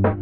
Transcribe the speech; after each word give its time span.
Всем 0.00 0.16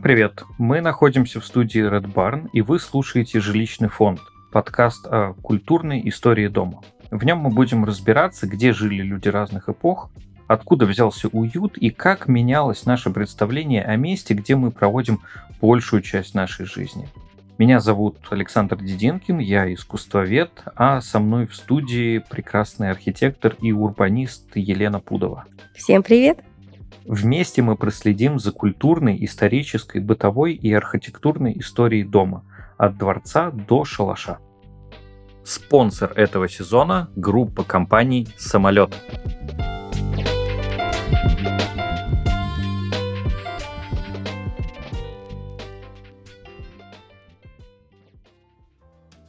привет! 0.00 0.44
Мы 0.58 0.82
находимся 0.82 1.40
в 1.40 1.46
студии 1.46 1.82
Red 1.82 2.12
Barn, 2.12 2.50
и 2.52 2.60
вы 2.60 2.78
слушаете 2.78 3.40
«Жилищный 3.40 3.88
фонд»— 3.88 4.20
подкаст 4.52 5.06
о 5.06 5.32
культурной 5.42 6.06
истории 6.06 6.48
дома. 6.48 6.82
В 7.10 7.24
нем 7.24 7.38
мы 7.38 7.48
будем 7.48 7.86
разбираться, 7.86 8.46
где 8.46 8.74
жили 8.74 9.02
люди 9.02 9.28
разных 9.28 9.70
эпох, 9.70 10.10
откуда 10.46 10.84
взялся 10.84 11.28
уют 11.28 11.78
и 11.78 11.88
как 11.88 12.28
менялось 12.28 12.84
наше 12.84 13.08
представление 13.08 13.82
о 13.82 13.96
месте, 13.96 14.34
где 14.34 14.54
мы 14.54 14.70
проводим 14.70 15.20
большую 15.62 16.02
часть 16.02 16.34
нашей 16.34 16.66
жизни. 16.66 17.08
Меня 17.62 17.78
зовут 17.78 18.18
Александр 18.30 18.76
Дединкин, 18.78 19.38
я 19.38 19.72
искусствовед, 19.72 20.50
а 20.74 21.00
со 21.00 21.20
мной 21.20 21.46
в 21.46 21.54
студии 21.54 22.18
прекрасный 22.18 22.90
архитектор 22.90 23.54
и 23.60 23.70
урбанист 23.70 24.56
Елена 24.56 24.98
Пудова. 24.98 25.44
Всем 25.72 26.02
привет! 26.02 26.40
Вместе 27.04 27.62
мы 27.62 27.76
проследим 27.76 28.40
за 28.40 28.50
культурной, 28.50 29.24
исторической, 29.24 30.00
бытовой 30.00 30.54
и 30.54 30.72
архитектурной 30.72 31.56
историей 31.60 32.02
дома, 32.02 32.44
от 32.78 32.98
дворца 32.98 33.52
до 33.52 33.84
шалаша. 33.84 34.40
Спонсор 35.44 36.10
этого 36.16 36.48
сезона– 36.48 37.10
группа 37.14 37.62
компаний 37.62 38.26
«Самолет». 38.38 38.92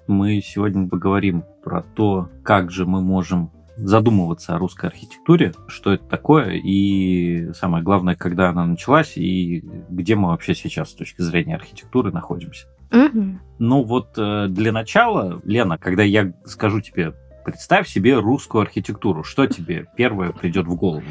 Мы 0.08 0.42
сегодня 0.42 0.88
поговорим 0.88 1.44
про 1.64 1.82
то, 1.82 2.30
как 2.44 2.72
же 2.72 2.86
мы 2.86 3.02
можем 3.02 3.52
задумываться 3.76 4.56
о 4.56 4.60
русской 4.60 4.88
архитектуре, 4.88 5.54
что 5.68 5.94
это 5.94 6.06
такое, 6.06 6.52
и 6.52 7.52
самое 7.54 7.84
главное, 7.84 8.16
когда 8.16 8.50
она 8.50 8.66
началась, 8.66 9.18
и 9.18 9.64
где 9.90 10.16
мы 10.16 10.30
вообще 10.30 10.54
сейчас 10.54 10.92
с 10.92 10.96
точки 10.96 11.22
зрения 11.22 11.56
архитектуры 11.56 12.12
находимся. 12.12 12.68
Угу. 12.92 13.40
Ну 13.60 13.84
вот 13.84 14.14
э, 14.18 14.48
для 14.50 14.72
начала, 14.72 15.42
Лена, 15.44 15.78
когда 15.78 16.04
я 16.04 16.34
скажу 16.46 16.82
тебе, 16.82 17.14
представь 17.44 17.88
себе 17.88 18.20
русскую 18.20 18.62
архитектуру, 18.62 19.24
что 19.24 19.48
тебе 19.48 19.88
первое 19.98 20.32
придет 20.32 20.68
в 20.68 20.76
голову? 20.76 21.04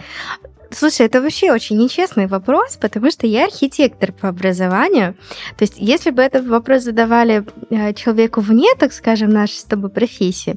Слушай, 0.75 1.07
это 1.07 1.21
вообще 1.21 1.53
очень 1.53 1.77
нечестный 1.77 2.27
вопрос, 2.27 2.77
потому 2.77 3.11
что 3.11 3.27
я 3.27 3.45
архитектор 3.45 4.13
по 4.13 4.29
образованию. 4.29 5.15
То 5.59 5.65
есть, 5.65 5.75
если 5.77 6.11
бы 6.11 6.23
этот 6.23 6.47
вопрос 6.47 6.83
задавали 6.83 7.45
э, 7.71 7.93
человеку 7.93 8.41
вне, 8.41 8.69
так 8.79 8.93
скажем, 8.93 9.31
нашей 9.31 9.59
с 9.59 9.65
тобой 9.65 9.91
профессии, 9.91 10.57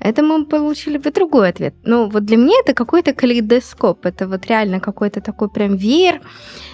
это 0.00 0.22
мы 0.22 0.44
получили 0.46 0.98
бы 0.98 1.12
другой 1.12 1.50
ответ. 1.50 1.74
Ну, 1.84 2.08
вот 2.08 2.24
для 2.24 2.36
меня 2.36 2.56
это 2.64 2.74
какой-то 2.74 3.14
калейдоскоп, 3.14 4.04
это 4.04 4.26
вот 4.26 4.46
реально 4.46 4.80
какой-то 4.80 5.20
такой 5.20 5.48
прям 5.48 5.76
веер 5.76 6.20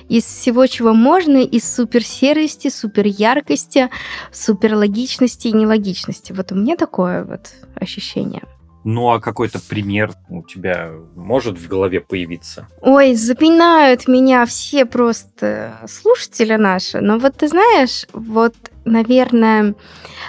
из 0.09 0.25
всего, 0.25 0.67
чего 0.67 0.95
можно, 0.95 1.39
из 1.39 1.71
суперсерости, 1.71 2.71
суперяркости, 2.71 3.91
суперлогичности 4.33 5.49
и 5.49 5.53
нелогичности. 5.53 6.33
Вот 6.33 6.53
у 6.53 6.55
меня 6.55 6.77
такое 6.77 7.25
вот 7.25 7.51
ощущение. 7.75 8.43
Ну, 8.85 9.11
а 9.11 9.21
какой-то 9.21 9.61
пример 9.61 10.13
у 10.29 10.43
тебя 10.43 10.91
может 11.15 11.59
в 11.59 11.69
голове 11.69 12.01
появиться? 12.01 12.69
Ой, 12.81 13.15
запинают 13.15 14.09
меня 14.09 14.47
все 14.47 14.87
просто 14.87 15.79
слушатели 15.89 16.55
наши. 16.55 17.01
Но 17.01 17.19
вот 17.19 17.37
ты 17.37 17.49
знаешь, 17.49 18.07
вот, 18.13 18.55
наверное, 18.85 19.75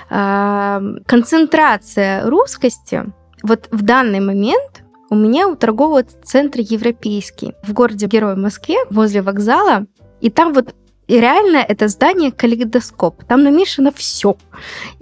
а, 0.09 0.81
концентрация 1.05 2.27
русскости 2.29 3.05
вот 3.43 3.67
в 3.71 3.83
данный 3.83 4.19
момент 4.19 4.83
у 5.09 5.15
меня 5.15 5.47
у 5.47 5.55
торгового 5.55 6.03
центра 6.03 6.61
«Европейский» 6.61 7.53
в 7.63 7.73
городе 7.73 8.05
Герой 8.05 8.35
Москве, 8.35 8.77
возле 8.89 9.21
вокзала. 9.21 9.87
И 10.21 10.29
там 10.29 10.53
вот 10.53 10.75
и 11.09 11.19
реально 11.19 11.57
это 11.57 11.87
здание 11.87 12.31
калейдоскоп. 12.31 13.23
Там 13.23 13.43
намешано 13.43 13.91
все. 13.91 14.37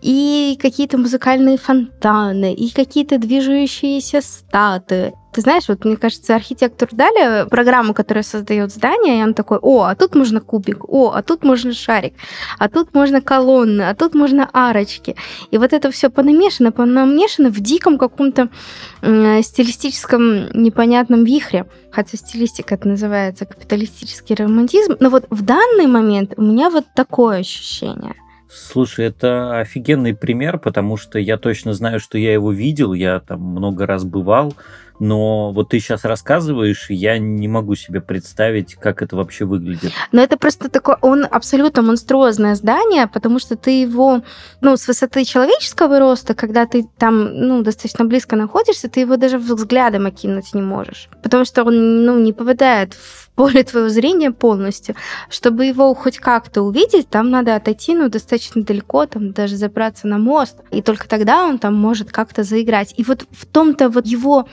И 0.01 0.57
какие-то 0.61 0.97
музыкальные 0.97 1.57
фонтаны, 1.57 2.53
и 2.53 2.71
какие-то 2.71 3.17
движущиеся 3.17 4.21
статуи, 4.21 5.13
ты 5.37 5.41
знаешь, 5.41 5.67
вот 5.67 5.85
мне 5.85 5.97
кажется, 5.97 6.35
архитектор 6.35 6.89
дали 6.91 7.47
программу, 7.47 7.93
которая 7.93 8.23
создает 8.23 8.71
здание, 8.71 9.19
и 9.19 9.23
он 9.23 9.35
такой, 9.35 9.59
о, 9.61 9.83
а 9.83 9.93
тут 9.93 10.15
можно 10.15 10.41
кубик, 10.41 10.89
о, 10.89 11.11
а 11.11 11.21
тут 11.21 11.43
можно 11.43 11.73
шарик, 11.73 12.15
а 12.57 12.67
тут 12.67 12.95
можно 12.95 13.21
колонны, 13.21 13.83
а 13.83 13.93
тут 13.93 14.15
можно 14.15 14.49
арочки. 14.51 15.15
И 15.51 15.59
вот 15.59 15.73
это 15.73 15.91
все 15.91 16.09
понамешано, 16.09 16.71
понамешано 16.71 17.51
в 17.51 17.59
диком 17.59 17.99
каком-то 17.99 18.49
э, 19.03 19.43
стилистическом 19.43 20.49
непонятном 20.53 21.23
вихре. 21.23 21.67
Хотя 21.91 22.17
стилистика 22.17 22.73
это 22.73 22.87
называется 22.87 23.45
капиталистический 23.45 24.33
романтизм. 24.33 24.95
Но 24.99 25.11
вот 25.11 25.25
в 25.29 25.43
данный 25.43 25.85
момент 25.85 26.33
у 26.37 26.41
меня 26.41 26.71
вот 26.71 26.85
такое 26.95 27.41
ощущение– 27.41 28.15
Слушай, 28.49 29.07
это 29.07 29.59
офигенный 29.59 30.15
пример, 30.15 30.57
потому 30.57 30.95
что 30.95 31.19
я 31.19 31.37
точно 31.37 31.73
знаю, 31.73 31.99
что 31.99 32.17
я 32.17 32.31
его 32.31 32.51
видел, 32.51 32.93
я 32.93 33.19
там 33.19 33.41
много 33.41 33.85
раз 33.85 34.05
бывал, 34.05 34.53
но 34.99 35.51
вот 35.51 35.69
ты 35.69 35.79
сейчас 35.79 36.05
рассказываешь, 36.05 36.87
я 36.89 37.17
не 37.17 37.47
могу 37.47 37.75
себе 37.75 38.01
представить, 38.01 38.75
как 38.75 39.01
это 39.01 39.15
вообще 39.15 39.45
выглядит. 39.45 39.91
Но 40.11 40.21
это 40.21 40.37
просто 40.37 40.69
такое, 40.69 40.97
он 41.01 41.25
абсолютно 41.29 41.81
монструозное 41.81 42.55
здание, 42.55 43.07
потому 43.07 43.39
что 43.39 43.55
ты 43.55 43.81
его, 43.81 44.21
ну, 44.61 44.77
с 44.77 44.87
высоты 44.87 45.23
человеческого 45.23 45.99
роста, 45.99 46.33
когда 46.33 46.65
ты 46.65 46.87
там, 46.97 47.33
ну, 47.33 47.61
достаточно 47.61 48.05
близко 48.05 48.35
находишься, 48.35 48.89
ты 48.89 49.01
его 49.01 49.17
даже 49.17 49.37
взглядом 49.37 50.05
окинуть 50.05 50.53
не 50.53 50.61
можешь, 50.61 51.09
потому 51.21 51.45
что 51.45 51.63
он, 51.63 52.05
ну, 52.05 52.19
не 52.19 52.33
попадает 52.33 52.93
в 52.93 53.29
поле 53.37 53.63
твоего 53.63 53.89
зрения 53.89 54.31
полностью. 54.31 54.95
Чтобы 55.29 55.65
его 55.65 55.93
хоть 55.93 56.17
как-то 56.17 56.63
увидеть, 56.63 57.07
там 57.07 57.29
надо 57.29 57.55
отойти, 57.55 57.93
ну, 57.93 58.09
достаточно 58.09 58.63
далеко, 58.63 59.05
там 59.05 59.31
даже 59.31 59.57
забраться 59.57 60.07
на 60.07 60.17
мост, 60.17 60.57
и 60.71 60.81
только 60.81 61.07
тогда 61.07 61.45
он 61.45 61.59
там 61.59 61.75
может 61.75 62.11
как-то 62.11 62.43
заиграть. 62.43 62.93
И 62.97 63.03
вот 63.03 63.27
в 63.31 63.45
том-то 63.45 63.89
вот 63.89 64.07
его 64.07 64.47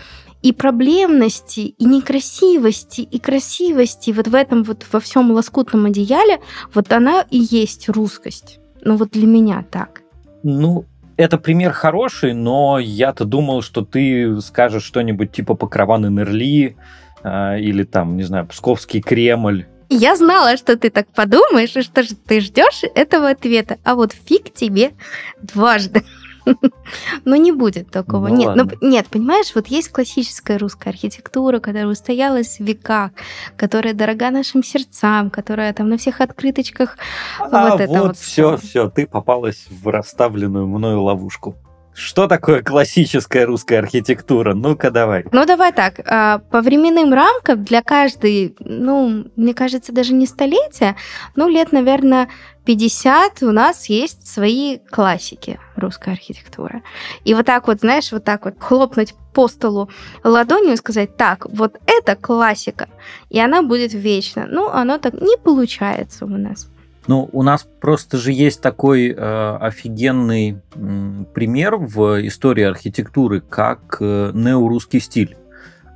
и 0.44 0.52
проблемности, 0.52 1.60
и 1.60 1.84
некрасивости, 1.86 3.00
и 3.00 3.18
красивости 3.18 4.10
вот 4.10 4.28
в 4.28 4.34
этом 4.34 4.62
вот 4.62 4.84
во 4.92 5.00
всем 5.00 5.30
лоскутном 5.30 5.86
одеяле, 5.86 6.38
вот 6.74 6.92
она 6.92 7.24
и 7.30 7.38
есть 7.38 7.88
русскость. 7.88 8.60
Ну 8.82 8.96
вот 8.96 9.12
для 9.12 9.26
меня 9.26 9.64
так. 9.70 10.02
Ну, 10.42 10.84
это 11.16 11.38
пример 11.38 11.72
хороший, 11.72 12.34
но 12.34 12.78
я-то 12.78 13.24
думал, 13.24 13.62
что 13.62 13.86
ты 13.86 14.38
скажешь 14.42 14.84
что-нибудь 14.84 15.32
типа 15.32 15.54
Покрован 15.54 16.04
и 16.04 16.10
Нерли, 16.10 16.76
э, 17.22 17.60
или 17.60 17.84
там, 17.84 18.18
не 18.18 18.24
знаю, 18.24 18.46
Псковский 18.46 19.00
Кремль. 19.00 19.64
Я 19.88 20.14
знала, 20.14 20.58
что 20.58 20.76
ты 20.76 20.90
так 20.90 21.06
подумаешь, 21.08 21.74
и 21.74 21.80
что 21.80 22.02
же 22.02 22.14
ты 22.16 22.40
ждешь 22.40 22.82
этого 22.94 23.30
ответа, 23.30 23.78
а 23.82 23.94
вот 23.94 24.12
фиг 24.12 24.52
тебе 24.52 24.92
дважды. 25.40 26.04
Но 27.24 27.36
не 27.36 27.52
будет 27.52 27.90
такого. 27.90 28.28
Ну, 28.28 28.36
нет, 28.36 28.56
ну, 28.56 28.88
нет, 28.88 29.06
понимаешь, 29.08 29.52
вот 29.54 29.66
есть 29.68 29.90
классическая 29.90 30.58
русская 30.58 30.90
архитектура, 30.90 31.58
которая 31.60 31.86
устоялась 31.86 32.58
в 32.58 32.64
веках, 32.64 33.12
которая 33.56 33.94
дорога 33.94 34.30
нашим 34.30 34.62
сердцам, 34.62 35.30
которая 35.30 35.72
там 35.72 35.88
на 35.88 35.98
всех 35.98 36.20
открыточках. 36.20 36.96
А 37.40 37.70
вот, 37.70 37.80
это 37.80 38.02
вот 38.02 38.16
все, 38.16 38.56
все, 38.56 38.90
ты 38.90 39.06
попалась 39.06 39.66
в 39.70 39.88
расставленную 39.88 40.66
мною 40.66 41.02
ловушку. 41.02 41.56
Что 41.94 42.26
такое 42.26 42.60
классическая 42.62 43.46
русская 43.46 43.78
архитектура? 43.78 44.52
Ну-ка, 44.52 44.90
давай. 44.90 45.24
Ну, 45.30 45.46
давай 45.46 45.72
так. 45.72 46.00
А, 46.04 46.38
по 46.38 46.60
временным 46.60 47.14
рамкам 47.14 47.62
для 47.62 47.82
каждой, 47.82 48.56
ну, 48.58 49.26
мне 49.36 49.54
кажется, 49.54 49.92
даже 49.92 50.12
не 50.12 50.26
столетия, 50.26 50.96
ну, 51.36 51.48
лет, 51.48 51.70
наверное, 51.70 52.28
50 52.64 53.42
у 53.42 53.52
нас 53.52 53.88
есть 53.88 54.26
свои 54.26 54.78
классики 54.90 55.60
русской 55.76 56.14
архитектуры. 56.14 56.82
И 57.24 57.32
вот 57.32 57.46
так 57.46 57.68
вот, 57.68 57.80
знаешь, 57.80 58.10
вот 58.10 58.24
так 58.24 58.44
вот 58.44 58.54
хлопнуть 58.58 59.14
по 59.32 59.46
столу 59.46 59.88
ладонью 60.24 60.72
и 60.72 60.76
сказать, 60.76 61.16
так, 61.16 61.46
вот 61.48 61.76
это 61.86 62.16
классика, 62.16 62.88
и 63.30 63.38
она 63.38 63.62
будет 63.62 63.92
вечно. 63.94 64.46
Ну, 64.48 64.68
оно 64.68 64.98
так 64.98 65.14
не 65.14 65.36
получается 65.36 66.24
у 66.24 66.28
нас. 66.28 66.68
Ну, 67.06 67.28
у 67.32 67.42
нас 67.42 67.66
просто 67.80 68.16
же 68.16 68.32
есть 68.32 68.62
такой 68.62 69.10
э, 69.10 69.56
офигенный 69.60 70.60
э, 70.74 71.24
пример 71.34 71.76
в 71.76 72.26
истории 72.26 72.64
архитектуры, 72.64 73.40
как 73.40 73.98
э, 74.00 74.30
неорусский 74.32 75.00
стиль, 75.00 75.36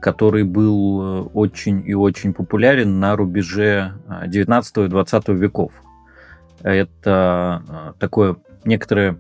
который 0.03 0.45
был 0.45 1.01
э, 1.01 1.21
очень 1.33 1.83
и 1.87 1.95
очень 1.95 2.35
популярен 2.35 3.01
на 3.01 3.17
рубеже 3.17 3.95
19 4.27 4.77
э, 4.77 4.85
и 4.85 4.89
20 4.89 5.29
веков. 5.29 5.73
Это 6.63 7.63
э, 7.67 7.93
такое 7.99 8.37
некоторое 8.65 9.19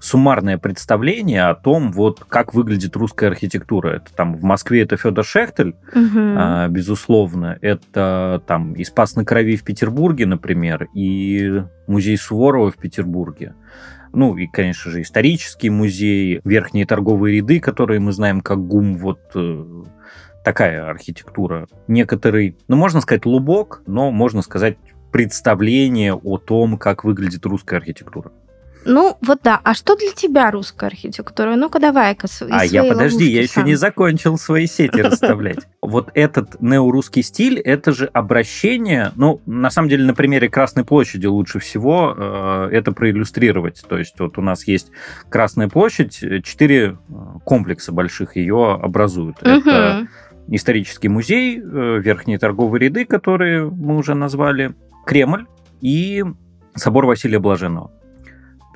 суммарное 0.00 0.58
представление 0.58 1.44
о 1.44 1.54
том, 1.54 1.92
вот 1.92 2.24
как 2.28 2.54
выглядит 2.54 2.96
русская 2.96 3.28
архитектура. 3.28 3.96
Это 3.96 4.12
там 4.14 4.36
в 4.36 4.42
Москве 4.42 4.82
это 4.82 4.96
Федор 4.96 5.24
Шехтель, 5.24 5.74
угу. 5.94 6.72
безусловно. 6.72 7.58
Это 7.62 8.42
там 8.46 8.74
и 8.74 8.84
Спас 8.84 9.16
на 9.16 9.24
Крови 9.24 9.56
в 9.56 9.64
Петербурге, 9.64 10.26
например, 10.26 10.88
и 10.94 11.62
музей 11.86 12.18
Суворова 12.18 12.70
в 12.70 12.76
Петербурге. 12.76 13.54
Ну 14.12 14.36
и, 14.36 14.46
конечно 14.46 14.90
же, 14.90 15.02
исторический 15.02 15.70
музей, 15.70 16.40
верхние 16.44 16.86
торговые 16.86 17.38
ряды, 17.38 17.60
которые 17.60 18.00
мы 18.00 18.12
знаем 18.12 18.40
как 18.40 18.66
ГУМ, 18.66 18.96
вот 18.96 19.20
э, 19.34 19.84
такая 20.44 20.88
архитектура. 20.88 21.66
Некоторый, 21.88 22.56
ну, 22.68 22.76
можно 22.76 23.00
сказать, 23.00 23.26
лубок, 23.26 23.82
но 23.86 24.10
можно 24.10 24.42
сказать 24.42 24.76
представление 25.12 26.14
о 26.14 26.38
том, 26.38 26.78
как 26.78 27.04
выглядит 27.04 27.44
русская 27.46 27.76
архитектура. 27.76 28.32
Ну, 28.84 29.16
вот 29.20 29.40
да. 29.42 29.60
А 29.64 29.74
что 29.74 29.96
для 29.96 30.12
тебя 30.12 30.50
русская 30.50 30.86
архитектура? 30.86 31.56
Ну-ка, 31.56 31.78
давай-ка 31.78 32.26
А 32.50 32.64
я, 32.64 32.84
подожди, 32.84 33.24
я 33.24 33.42
еще 33.42 33.62
не 33.62 33.74
закончил 33.74 34.38
свои 34.38 34.66
сети 34.66 35.00
расставлять. 35.00 35.58
Вот 35.80 36.10
этот 36.14 36.60
неорусский 36.60 37.22
стиль, 37.22 37.58
это 37.58 37.92
же 37.92 38.06
обращение, 38.12 39.12
ну, 39.16 39.40
на 39.46 39.70
самом 39.70 39.88
деле, 39.88 40.04
на 40.04 40.12
примере 40.12 40.50
Красной 40.50 40.84
площади 40.84 41.26
лучше 41.26 41.60
всего 41.60 42.14
э, 42.14 42.68
это 42.72 42.92
проиллюстрировать. 42.92 43.82
То 43.88 43.96
есть 43.96 44.18
вот 44.18 44.36
у 44.38 44.42
нас 44.42 44.66
есть 44.66 44.90
Красная 45.30 45.68
площадь, 45.68 46.18
четыре 46.44 46.98
э, 47.08 47.14
комплекса 47.44 47.92
больших 47.92 48.36
ее 48.36 48.74
образуют. 48.74 49.38
Это 49.40 50.08
исторический 50.48 51.08
музей, 51.08 51.58
э, 51.58 52.00
верхние 52.00 52.38
торговые 52.38 52.86
ряды, 52.86 53.04
которые 53.04 53.68
мы 53.70 53.96
уже 53.96 54.14
назвали, 54.14 54.74
Кремль 55.06 55.46
и 55.80 56.24
собор 56.74 57.06
Василия 57.06 57.38
Блаженного. 57.38 57.92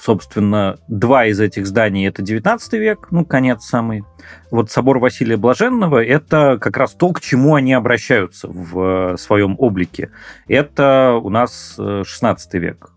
Собственно, 0.03 0.81
два 0.89 1.27
из 1.27 1.39
этих 1.39 1.65
зданий 1.65 2.09
это 2.09 2.23
19 2.23 2.73
век, 2.73 3.07
ну, 3.13 3.25
конец 3.25 3.63
самый. 3.63 4.03
Вот 4.51 4.69
собор 4.69 4.99
Василия 4.99 5.37
Блаженного 5.37 6.03
это 6.03 6.59
как 6.61 6.77
раз 6.77 6.95
то, 6.95 7.13
к 7.13 7.21
чему 7.21 7.55
они 7.55 7.73
обращаются 7.73 8.49
в 8.49 9.17
своем 9.17 9.55
облике. 9.61 10.11
Это 10.49 11.21
у 11.23 11.31
нас 11.31 11.77
16 11.79 12.55
век. 12.55 12.91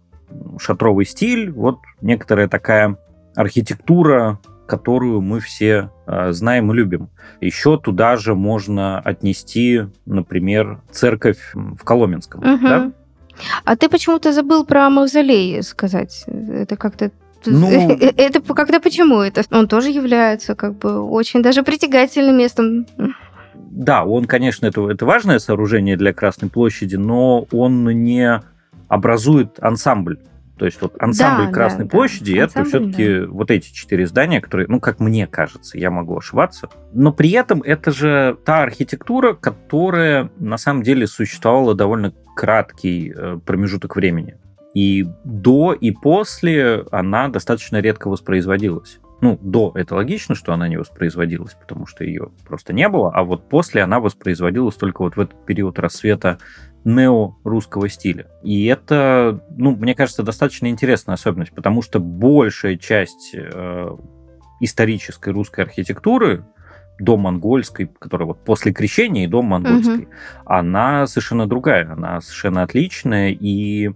Шатровый 0.57 1.05
стиль, 1.05 1.51
вот 1.51 1.77
некоторая 2.01 2.47
такая 2.47 2.97
архитектура, 3.35 4.39
которую 4.65 5.21
мы 5.21 5.41
все 5.41 5.91
э, 6.07 6.31
знаем 6.31 6.71
и 6.71 6.75
любим. 6.75 7.11
Еще 7.39 7.77
туда 7.77 8.15
же 8.15 8.33
можно 8.33 8.99
отнести, 8.99 9.83
например, 10.07 10.81
церковь 10.89 11.51
в 11.53 11.83
Коломенском. 11.83 12.41
Угу. 12.41 12.67
Да? 12.67 12.91
А 13.63 13.75
ты 13.75 13.89
почему-то 13.89 14.31
забыл 14.31 14.65
про 14.65 14.89
мавзолей 14.89 15.61
сказать. 15.63 16.25
Это 16.27 16.75
как-то 16.77 17.11
ну, 17.45 17.69
это 18.17 18.41
когда 18.41 18.79
почему 18.79 19.19
это? 19.19 19.43
Он 19.51 19.67
тоже 19.67 19.89
является 19.89 20.55
как 20.55 20.77
бы 20.77 21.01
очень 21.01 21.41
даже 21.41 21.63
притягательным 21.63 22.37
местом. 22.37 22.87
Да, 23.53 24.05
он, 24.05 24.25
конечно, 24.25 24.65
это, 24.65 24.89
это 24.89 25.05
важное 25.05 25.39
сооружение 25.39 25.97
для 25.97 26.13
Красной 26.13 26.49
площади, 26.49 26.95
но 26.95 27.45
он 27.51 27.85
не 27.85 28.41
образует 28.87 29.59
ансамбль. 29.59 30.17
То 30.57 30.65
есть 30.65 30.81
вот 30.81 30.95
ансамбль 30.99 31.47
да, 31.47 31.51
Красной 31.51 31.85
да, 31.85 31.89
площади 31.89 32.35
да. 32.35 32.43
это 32.43 32.63
все-таки 32.63 33.19
да. 33.19 33.27
вот 33.27 33.51
эти 33.51 33.73
четыре 33.73 34.07
здания, 34.07 34.39
которые, 34.39 34.67
ну, 34.67 34.79
как 34.79 34.99
мне 34.99 35.27
кажется, 35.27 35.77
я 35.77 35.91
могу 35.91 36.17
ошибаться. 36.17 36.69
Но 36.93 37.11
при 37.11 37.31
этом 37.31 37.61
это 37.61 37.91
же 37.91 38.37
та 38.45 38.63
архитектура, 38.63 39.33
которая 39.33 40.29
на 40.37 40.57
самом 40.57 40.83
деле 40.83 41.07
существовала 41.07 41.75
довольно 41.75 42.13
краткий 42.35 43.13
э, 43.15 43.39
промежуток 43.45 43.95
времени. 43.95 44.37
И 44.73 45.05
до 45.23 45.73
и 45.73 45.91
после 45.91 46.85
она 46.91 47.29
достаточно 47.29 47.79
редко 47.79 48.09
воспроизводилась. 48.09 48.99
Ну, 49.21 49.39
до 49.41 49.71
это 49.75 49.95
логично, 49.95 50.35
что 50.35 50.53
она 50.53 50.67
не 50.67 50.77
воспроизводилась, 50.77 51.53
потому 51.53 51.87
что 51.87 52.03
ее 52.03 52.31
просто 52.45 52.73
не 52.73 52.87
было, 52.89 53.11
а 53.11 53.23
вот 53.23 53.47
после 53.47 53.81
она 53.81 53.99
воспроизводилась 53.99 54.75
только 54.75 55.01
вот 55.01 55.15
в 55.15 55.19
этот 55.19 55.45
период 55.45 55.79
рассвета 55.79 56.39
нео-русского 56.85 57.89
стиля. 57.89 58.27
И 58.43 58.65
это, 58.65 59.43
ну, 59.49 59.75
мне 59.75 59.95
кажется, 59.95 60.23
достаточно 60.23 60.67
интересная 60.67 61.15
особенность, 61.15 61.53
потому 61.53 61.81
что 61.81 61.99
большая 61.99 62.77
часть 62.77 63.31
э, 63.33 63.89
исторической 64.61 65.29
русской 65.29 65.61
архитектуры, 65.61 66.45
до 66.99 67.17
монгольской, 67.17 67.91
которая 67.99 68.27
вот 68.27 68.45
после 68.45 68.71
крещения 68.71 69.25
и 69.25 69.27
до 69.27 69.41
монгольской, 69.41 70.05
угу. 70.05 70.11
она 70.45 71.07
совершенно 71.07 71.45
другая, 71.45 71.91
она 71.91 72.21
совершенно 72.21 72.63
отличная, 72.63 73.31
и 73.31 73.91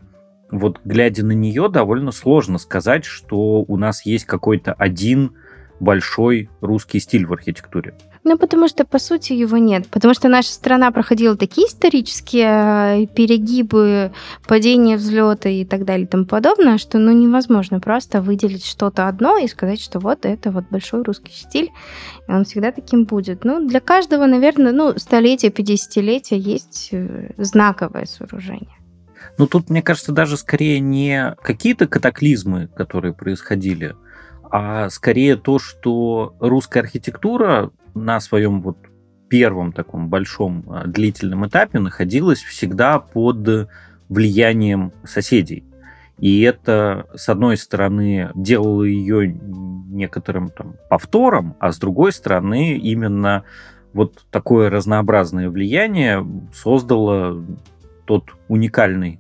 вот 0.52 0.82
глядя 0.84 1.26
на 1.26 1.32
нее, 1.32 1.70
довольно 1.70 2.12
сложно 2.12 2.58
сказать, 2.58 3.06
что 3.06 3.64
у 3.68 3.78
нас 3.78 4.06
есть 4.06 4.26
какой-то 4.26 4.74
один 4.74 5.36
большой 5.80 6.50
русский 6.62 7.00
стиль 7.00 7.26
в 7.26 7.34
архитектуре. 7.34 7.94
Ну, 8.24 8.38
потому 8.38 8.68
что, 8.68 8.86
по 8.86 9.00
сути, 9.00 9.34
его 9.34 9.58
нет. 9.58 9.88
Потому 9.88 10.14
что 10.14 10.28
наша 10.28 10.50
страна 10.50 10.92
проходила 10.92 11.38
такие 11.38 11.68
исторические 11.68 13.04
э, 13.04 13.08
перегибы, 13.08 14.12
падения, 14.46 14.98
взлеты 14.98 15.62
и 15.62 15.66
так 15.66 15.86
далее 15.86 16.06
и 16.06 16.08
тому 16.08 16.26
подобное, 16.26 16.78
что, 16.78 17.00
ну, 17.00 17.12
невозможно 17.12 17.80
просто 17.80 18.22
выделить 18.22 18.66
что-то 18.66 19.08
одно 19.08 19.38
и 19.38 19.48
сказать, 19.48 19.82
что 19.82 20.00
вот 20.00 20.26
это 20.26 20.52
вот 20.52 20.66
большой 20.70 21.04
русский 21.04 21.32
стиль, 21.32 21.72
и 22.28 22.32
он 22.32 22.44
всегда 22.44 22.72
таким 22.72 23.06
будет. 23.06 23.46
Ну, 23.46 23.66
для 23.66 23.80
каждого, 23.80 24.26
наверное, 24.26 24.74
ну, 24.74 24.94
столетия, 24.98 25.48
50-летия 25.48 26.38
есть 26.38 26.90
э, 26.92 27.32
знаковое 27.38 28.06
сооружение. 28.06 28.76
Ну, 29.38 29.48
тут, 29.48 29.70
мне 29.70 29.82
кажется, 29.82 30.12
даже 30.12 30.36
скорее 30.36 30.82
не 30.82 31.36
какие-то 31.42 31.88
катаклизмы, 31.88 32.68
которые 32.76 33.14
происходили, 33.14 33.96
а 34.50 34.90
скорее 34.90 35.36
то, 35.36 35.60
что 35.60 36.36
русская 36.40 36.82
архитектура 36.82 37.72
на 37.94 38.20
своем 38.20 38.62
вот 38.62 38.78
первом 39.30 39.72
таком 39.72 40.10
большом 40.10 40.66
а, 40.68 40.88
длительном 40.88 41.48
этапе 41.48 41.80
находилась 41.80 42.40
всегда 42.40 43.00
под 43.00 43.70
влиянием 44.10 44.92
соседей. 45.04 45.64
И 46.18 46.42
это, 46.42 47.08
с 47.16 47.30
одной 47.30 47.56
стороны, 47.56 48.32
делало 48.36 48.84
ее 48.84 49.28
некоторым 49.30 50.50
там 50.50 50.76
повтором, 50.90 51.56
а 51.60 51.72
с 51.72 51.80
другой 51.80 52.12
стороны, 52.12 52.78
именно 52.78 53.44
вот 53.94 54.26
такое 54.30 54.70
разнообразное 54.70 55.50
влияние 55.50 56.26
создало 56.54 57.46
тот 58.06 58.26
уникальный 58.48 59.20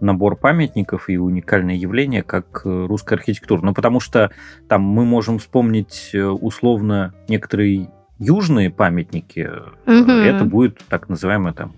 набор 0.00 0.36
памятников 0.36 1.08
и 1.08 1.16
уникальное 1.16 1.74
явление, 1.74 2.22
как 2.22 2.62
э, 2.64 2.86
русская 2.86 3.16
архитектура. 3.16 3.60
Ну, 3.62 3.74
потому 3.74 4.00
что 4.00 4.30
там 4.68 4.82
мы 4.82 5.04
можем 5.04 5.38
вспомнить 5.38 6.10
э, 6.12 6.24
условно 6.24 7.14
некоторые 7.28 7.90
южные 8.18 8.70
памятники. 8.70 9.50
Угу. 9.86 10.10
Это 10.10 10.44
будет 10.44 10.78
так 10.88 11.08
называемая 11.08 11.52
там 11.52 11.72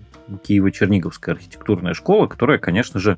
Киево-Черниговская 0.47 1.31
архитектурная 1.31 1.93
школа, 1.93 2.27
которая, 2.27 2.57
конечно 2.57 2.99
же, 2.99 3.17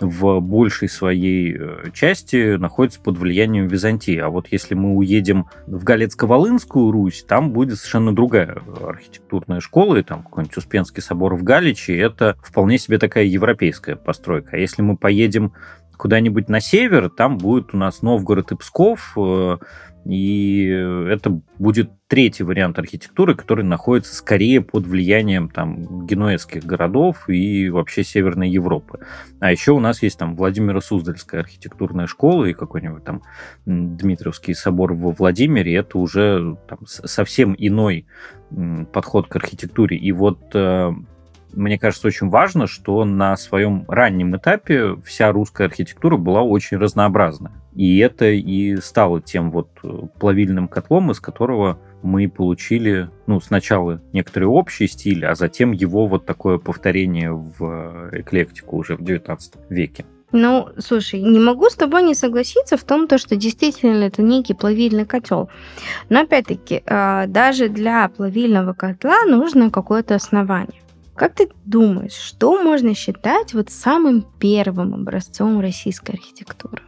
в 0.00 0.40
большей 0.40 0.88
своей 0.88 1.56
э, 1.56 1.90
части 1.92 2.56
находится 2.56 3.00
под 3.00 3.18
влиянием 3.18 3.66
Византии. 3.66 4.16
А 4.16 4.28
вот 4.28 4.48
если 4.50 4.74
мы 4.74 4.94
уедем 4.94 5.46
в 5.66 5.84
Галецко-Волынскую 5.84 6.90
Русь, 6.90 7.24
там 7.26 7.52
будет 7.52 7.78
совершенно 7.78 8.14
другая 8.14 8.58
архитектурная 8.82 9.60
школа, 9.60 9.96
и 9.96 10.02
там 10.02 10.22
какой-нибудь 10.22 10.56
Успенский 10.56 11.02
собор 11.02 11.34
в 11.36 11.42
Галичи, 11.42 11.92
это 11.92 12.36
вполне 12.42 12.78
себе 12.78 12.98
такая 12.98 13.24
европейская 13.24 13.96
постройка. 13.96 14.50
А 14.52 14.56
если 14.56 14.82
мы 14.82 14.96
поедем 14.96 15.52
куда-нибудь 16.00 16.48
на 16.48 16.60
север, 16.60 17.10
там 17.10 17.36
будет 17.36 17.74
у 17.74 17.76
нас 17.76 18.00
Новгород 18.00 18.52
и 18.52 18.56
Псков, 18.56 19.12
э, 19.18 19.58
и 20.06 20.64
это 20.64 21.42
будет 21.58 21.90
третий 22.08 22.42
вариант 22.42 22.78
архитектуры, 22.78 23.34
который 23.34 23.66
находится 23.66 24.14
скорее 24.14 24.62
под 24.62 24.86
влиянием 24.86 25.50
там 25.50 26.06
генуэзских 26.06 26.64
городов 26.64 27.28
и 27.28 27.68
вообще 27.68 28.02
Северной 28.02 28.48
Европы. 28.48 29.00
А 29.40 29.52
еще 29.52 29.72
у 29.72 29.78
нас 29.78 30.02
есть 30.02 30.18
там 30.18 30.36
Владимира 30.36 30.80
Суздальская 30.80 31.42
архитектурная 31.42 32.06
школа 32.06 32.46
и 32.46 32.54
какой-нибудь 32.54 33.04
там 33.04 33.22
Дмитриевский 33.66 34.54
собор 34.54 34.94
во 34.94 35.12
Владимире. 35.12 35.74
Это 35.74 35.98
уже 35.98 36.56
там, 36.66 36.78
совсем 36.86 37.54
иной 37.58 38.06
подход 38.90 39.28
к 39.28 39.36
архитектуре. 39.36 39.98
И 39.98 40.12
вот 40.12 40.54
э, 40.54 40.92
мне 41.52 41.78
кажется, 41.78 42.06
очень 42.06 42.28
важно, 42.28 42.66
что 42.66 43.04
на 43.04 43.36
своем 43.36 43.84
раннем 43.88 44.36
этапе 44.36 44.96
вся 45.04 45.32
русская 45.32 45.66
архитектура 45.66 46.16
была 46.16 46.42
очень 46.42 46.76
разнообразная. 46.76 47.52
И 47.74 47.98
это 47.98 48.26
и 48.26 48.76
стало 48.76 49.20
тем 49.20 49.50
вот 49.50 49.68
э, 49.82 49.88
плавильным 50.18 50.68
котлом, 50.68 51.10
из 51.10 51.20
которого 51.20 51.78
мы 52.02 52.28
получили, 52.28 53.10
ну, 53.26 53.40
сначала 53.40 54.00
некоторый 54.12 54.44
общий 54.44 54.88
стиль, 54.88 55.24
а 55.26 55.34
затем 55.34 55.72
его 55.72 56.06
вот 56.06 56.26
такое 56.26 56.58
повторение 56.58 57.32
в 57.32 58.10
эклектику 58.12 58.78
уже 58.78 58.96
в 58.96 59.00
XIX 59.00 59.38
веке. 59.68 60.04
Ну, 60.32 60.68
слушай, 60.78 61.20
не 61.20 61.40
могу 61.40 61.68
с 61.68 61.74
тобой 61.74 62.02
не 62.02 62.14
согласиться 62.14 62.76
в 62.76 62.84
том, 62.84 63.08
то, 63.08 63.18
что 63.18 63.34
действительно 63.34 64.04
это 64.04 64.22
некий 64.22 64.54
плавильный 64.54 65.04
котел. 65.04 65.50
Но 66.08 66.20
опять-таки, 66.20 66.82
а, 66.86 67.26
даже 67.26 67.68
для 67.68 68.08
плавильного 68.08 68.72
котла 68.72 69.24
нужно 69.26 69.70
какое-то 69.70 70.14
основание. 70.14 70.79
Как 71.20 71.34
ты 71.34 71.50
думаешь, 71.66 72.14
что 72.14 72.62
можно 72.62 72.94
считать 72.94 73.52
вот 73.52 73.68
самым 73.68 74.24
первым 74.38 74.94
образцом 74.94 75.60
российской 75.60 76.12
архитектуры? 76.12 76.82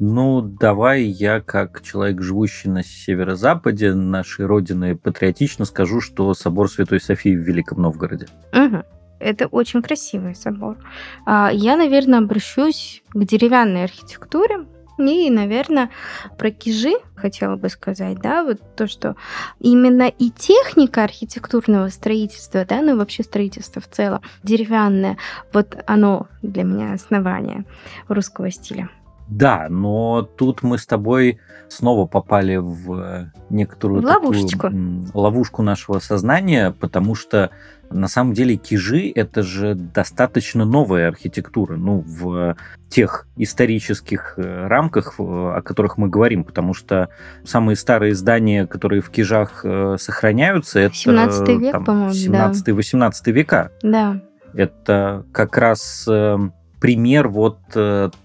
Ну, 0.00 0.40
давай 0.40 1.04
я, 1.04 1.40
как 1.40 1.80
человек, 1.82 2.20
живущий 2.20 2.68
на 2.70 2.82
северо-западе 2.82 3.94
нашей 3.94 4.46
родины, 4.46 4.96
патриотично 4.96 5.64
скажу, 5.64 6.00
что 6.00 6.34
собор 6.34 6.68
Святой 6.68 7.00
Софии 7.00 7.36
в 7.36 7.38
Великом 7.38 7.80
Новгороде. 7.82 8.26
Угу. 8.52 8.82
Это 9.20 9.46
очень 9.46 9.80
красивый 9.80 10.34
собор. 10.34 10.76
А, 11.24 11.52
я, 11.52 11.76
наверное, 11.76 12.18
обращусь 12.18 13.04
к 13.10 13.24
деревянной 13.24 13.84
архитектуре. 13.84 14.66
И, 14.98 15.30
наверное, 15.30 15.90
про 16.36 16.50
кижи 16.50 16.94
хотела 17.14 17.56
бы 17.56 17.68
сказать, 17.68 18.18
да, 18.20 18.44
вот 18.44 18.60
то, 18.76 18.86
что 18.86 19.16
именно 19.60 20.08
и 20.08 20.30
техника 20.30 21.04
архитектурного 21.04 21.88
строительства, 21.88 22.64
да, 22.64 22.80
ну 22.80 22.94
и 22.94 22.98
вообще 22.98 23.22
строительство 23.22 23.80
в 23.80 23.88
целом, 23.88 24.22
деревянное, 24.42 25.16
вот 25.52 25.76
оно 25.86 26.28
для 26.42 26.64
меня 26.64 26.92
основание 26.92 27.64
русского 28.08 28.50
стиля. 28.50 28.90
Да, 29.28 29.66
но 29.68 30.22
тут 30.22 30.62
мы 30.62 30.78
с 30.78 30.86
тобой 30.86 31.38
снова 31.68 32.06
попали 32.06 32.56
в 32.56 33.30
некоторую 33.50 34.02
ловушечку. 34.02 34.62
Такую, 34.62 35.06
ловушку 35.12 35.62
нашего 35.62 35.98
сознания, 35.98 36.70
потому 36.70 37.14
что 37.14 37.50
на 37.90 38.08
самом 38.08 38.32
деле 38.34 38.56
кижи 38.56 39.10
это 39.14 39.42
же 39.42 39.74
достаточно 39.74 40.64
новая 40.64 41.08
архитектура, 41.08 41.76
ну, 41.76 42.04
в 42.06 42.56
тех 42.88 43.26
исторических 43.36 44.34
э, 44.36 44.66
рамках, 44.66 45.14
о 45.18 45.60
которых 45.62 45.98
мы 45.98 46.08
говорим, 46.08 46.44
потому 46.44 46.74
что 46.74 47.08
самые 47.44 47.76
старые 47.76 48.14
здания, 48.14 48.66
которые 48.66 49.00
в 49.02 49.10
кижах 49.10 49.60
э, 49.64 49.96
сохраняются, 49.98 50.80
это 50.80 50.94
17 50.94 51.48
век, 51.48 51.84
по-моему, 51.84 52.10
17-18 52.10 53.12
да. 53.24 53.30
века. 53.32 53.72
Да. 53.82 54.20
Это 54.54 55.24
как 55.32 55.56
раз 55.56 56.06
э, 56.08 56.36
пример 56.80 57.28
вот 57.28 57.58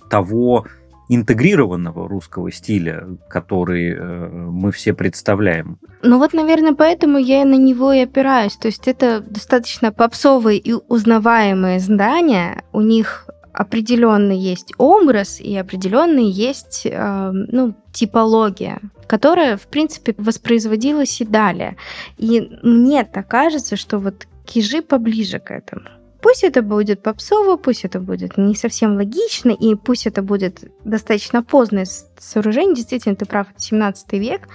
того 0.09 0.65
интегрированного 1.15 2.07
русского 2.07 2.51
стиля, 2.51 3.07
который 3.27 3.93
э, 3.93 4.27
мы 4.29 4.71
все 4.71 4.93
представляем. 4.93 5.79
Ну 6.01 6.17
вот, 6.17 6.33
наверное, 6.33 6.73
поэтому 6.73 7.17
я 7.17 7.45
на 7.45 7.55
него 7.55 7.93
и 7.93 7.99
опираюсь. 7.99 8.55
То 8.55 8.67
есть 8.67 8.87
это 8.87 9.21
достаточно 9.21 9.91
попсовые 9.91 10.59
и 10.59 10.73
узнаваемые 10.73 11.79
здания. 11.79 12.63
У 12.71 12.81
них 12.81 13.27
определенный 13.53 14.37
есть 14.37 14.73
образ 14.77 15.39
и 15.39 15.55
определенный 15.55 16.25
есть 16.25 16.85
э, 16.85 17.31
ну, 17.31 17.75
типология, 17.91 18.79
которая, 19.07 19.57
в 19.57 19.67
принципе, 19.67 20.15
воспроизводилась 20.17 21.21
и 21.21 21.25
далее. 21.25 21.77
И 22.17 22.49
мне 22.63 23.03
так 23.03 23.27
кажется, 23.27 23.75
что 23.75 23.99
вот 23.99 24.27
кижи 24.45 24.81
поближе 24.81 25.39
к 25.39 25.51
этому. 25.51 25.85
Пусть 26.23 26.45
это 26.45 26.61
будет 26.61 27.03
попсово, 27.03 27.57
пусть 27.57 27.83
это 27.83 27.99
будет 27.99 28.37
не 28.37 28.55
совсем 28.55 28.95
логично, 28.95 29.49
и 29.49 29.75
пусть 29.75 30.07
это 30.07 30.21
будет 30.21 30.63
достаточно 30.85 31.43
поздное 31.43 31.85
сооружение, 32.17 32.75
действительно, 32.75 33.17
ты 33.17 33.25
прав, 33.25 33.47
17 33.57 34.13
век, 34.13 34.47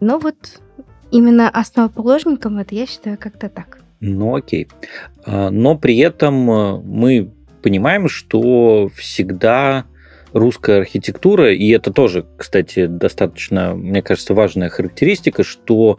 но 0.00 0.18
вот 0.18 0.36
именно 1.10 1.48
основоположником 1.48 2.58
это 2.58 2.74
я 2.74 2.86
считаю 2.86 3.16
как-то 3.18 3.48
так. 3.48 3.78
Ну 4.00 4.36
окей. 4.36 4.68
А, 5.24 5.48
но 5.48 5.78
при 5.78 5.96
этом 5.96 6.50
э, 6.50 6.82
мы 6.82 7.32
понимаем, 7.62 8.10
что 8.10 8.90
всегда 8.94 9.86
русская 10.34 10.80
архитектура, 10.80 11.54
и 11.54 11.70
это 11.70 11.90
тоже, 11.90 12.26
кстати, 12.36 12.84
достаточно, 12.84 13.74
мне 13.74 14.02
кажется, 14.02 14.34
важная 14.34 14.68
характеристика, 14.68 15.42
что 15.42 15.98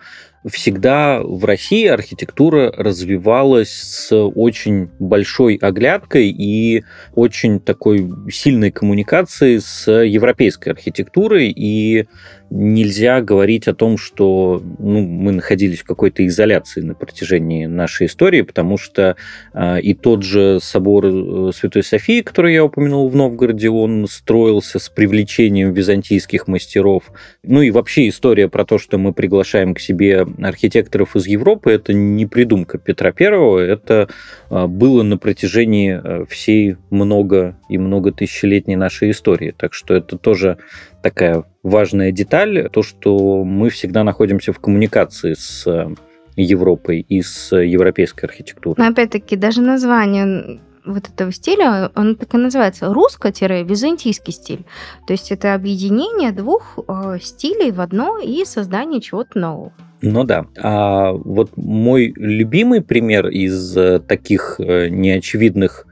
всегда 0.50 1.22
в 1.24 1.44
России 1.46 1.88
архитектура 1.88 2.72
развивалась 2.72 3.72
с 3.72 4.16
очень 4.16 4.90
большой 5.00 5.56
оглядкой 5.56 6.30
и 6.30 6.84
очень 7.14 7.60
такой 7.60 8.10
сильной 8.32 8.72
коммуникацией 8.72 9.60
с 9.60 9.92
европейской 9.92 10.70
архитектурой, 10.70 11.50
и 11.56 12.08
нельзя 12.50 13.22
говорить 13.22 13.68
о 13.68 13.74
том, 13.74 13.98
что 13.98 14.62
ну, 14.80 15.02
мы 15.02 15.32
находились 15.32 15.80
в 15.80 15.86
какой-то 15.86 16.26
изоляции 16.26 16.82
на 16.82 16.94
протяжении 16.94 17.66
нашей 17.66 18.08
истории, 18.08 18.42
потому 18.42 18.78
что 18.78 19.16
э, 19.54 19.82
и 19.82 19.94
тот 19.94 20.24
же 20.24 20.60
собор 20.62 21.06
э, 21.06 21.52
Святой 21.54 21.84
Софии, 21.84 22.22
который 22.22 22.54
я 22.54 22.64
упомянул 22.64 23.10
в 23.10 23.16
Новгороде, 23.16 23.70
он 23.70 24.08
строился 24.08 24.80
с 24.80 24.90
привлечением 24.90 25.74
византийских 25.74 26.48
мастеров. 26.48 27.12
Ну 27.44 27.62
и 27.62 27.72
вообще 27.72 28.10
история 28.10 28.48
про 28.48 28.64
то, 28.66 28.78
что 28.78 28.98
мы 28.98 29.14
приглашаем 29.14 29.74
к 29.74 29.80
себе 29.80 30.26
архитекторов 30.42 31.16
из 31.16 31.28
Европы, 31.28 31.72
это 31.72 31.94
не 31.94 32.26
придумка 32.26 32.78
Петра 32.78 33.12
Первого, 33.12 33.60
это 33.60 34.10
э, 34.50 34.68
было 34.68 35.04
на 35.04 35.18
протяжении 35.18 36.00
э, 36.02 36.26
всей 36.28 36.78
много 36.90 37.58
и 37.70 37.78
много 37.78 38.12
тысячелетней 38.12 38.76
нашей 38.76 39.12
истории. 39.12 39.54
Так 39.56 39.74
что 39.74 39.94
это 39.94 40.18
тоже 40.18 40.58
такая 41.02 41.44
важная 41.64 42.12
деталь, 42.12 42.70
то, 42.72 42.84
что 42.84 43.44
мы 43.44 43.70
всегда 43.70 44.04
находимся 44.04 44.54
в 44.54 44.60
коммуникации 44.60 45.34
с 45.34 45.66
э, 45.68 45.88
Европой 46.36 47.06
и 47.08 47.22
с 47.22 47.56
европейской 47.56 48.26
архитектурой. 48.26 48.76
Но 48.78 48.92
опять-таки, 48.92 49.36
даже 49.36 49.62
название 49.62 50.60
вот 50.86 51.10
этого 51.10 51.32
стиля, 51.32 51.92
он 51.96 52.16
так 52.16 52.34
и 52.34 52.38
называется 52.38 52.94
русско-византийский 52.94 54.34
стиль. 54.34 54.66
То 55.08 55.14
есть 55.14 55.32
это 55.32 55.54
объединение 55.54 56.32
двух 56.32 56.78
э, 56.88 57.18
стилей 57.22 57.72
в 57.72 57.82
одно 57.82 58.20
и 58.20 58.46
создание 58.46 59.02
чего-то 59.02 59.40
нового. 59.40 59.74
Ну 60.02 60.24
да. 60.24 60.46
А 60.58 61.12
вот 61.12 61.52
мой 61.56 62.14
любимый 62.16 62.82
пример 62.82 63.28
из 63.28 63.76
э, 63.78 64.00
таких 64.00 64.56
неочевидных 64.60 65.86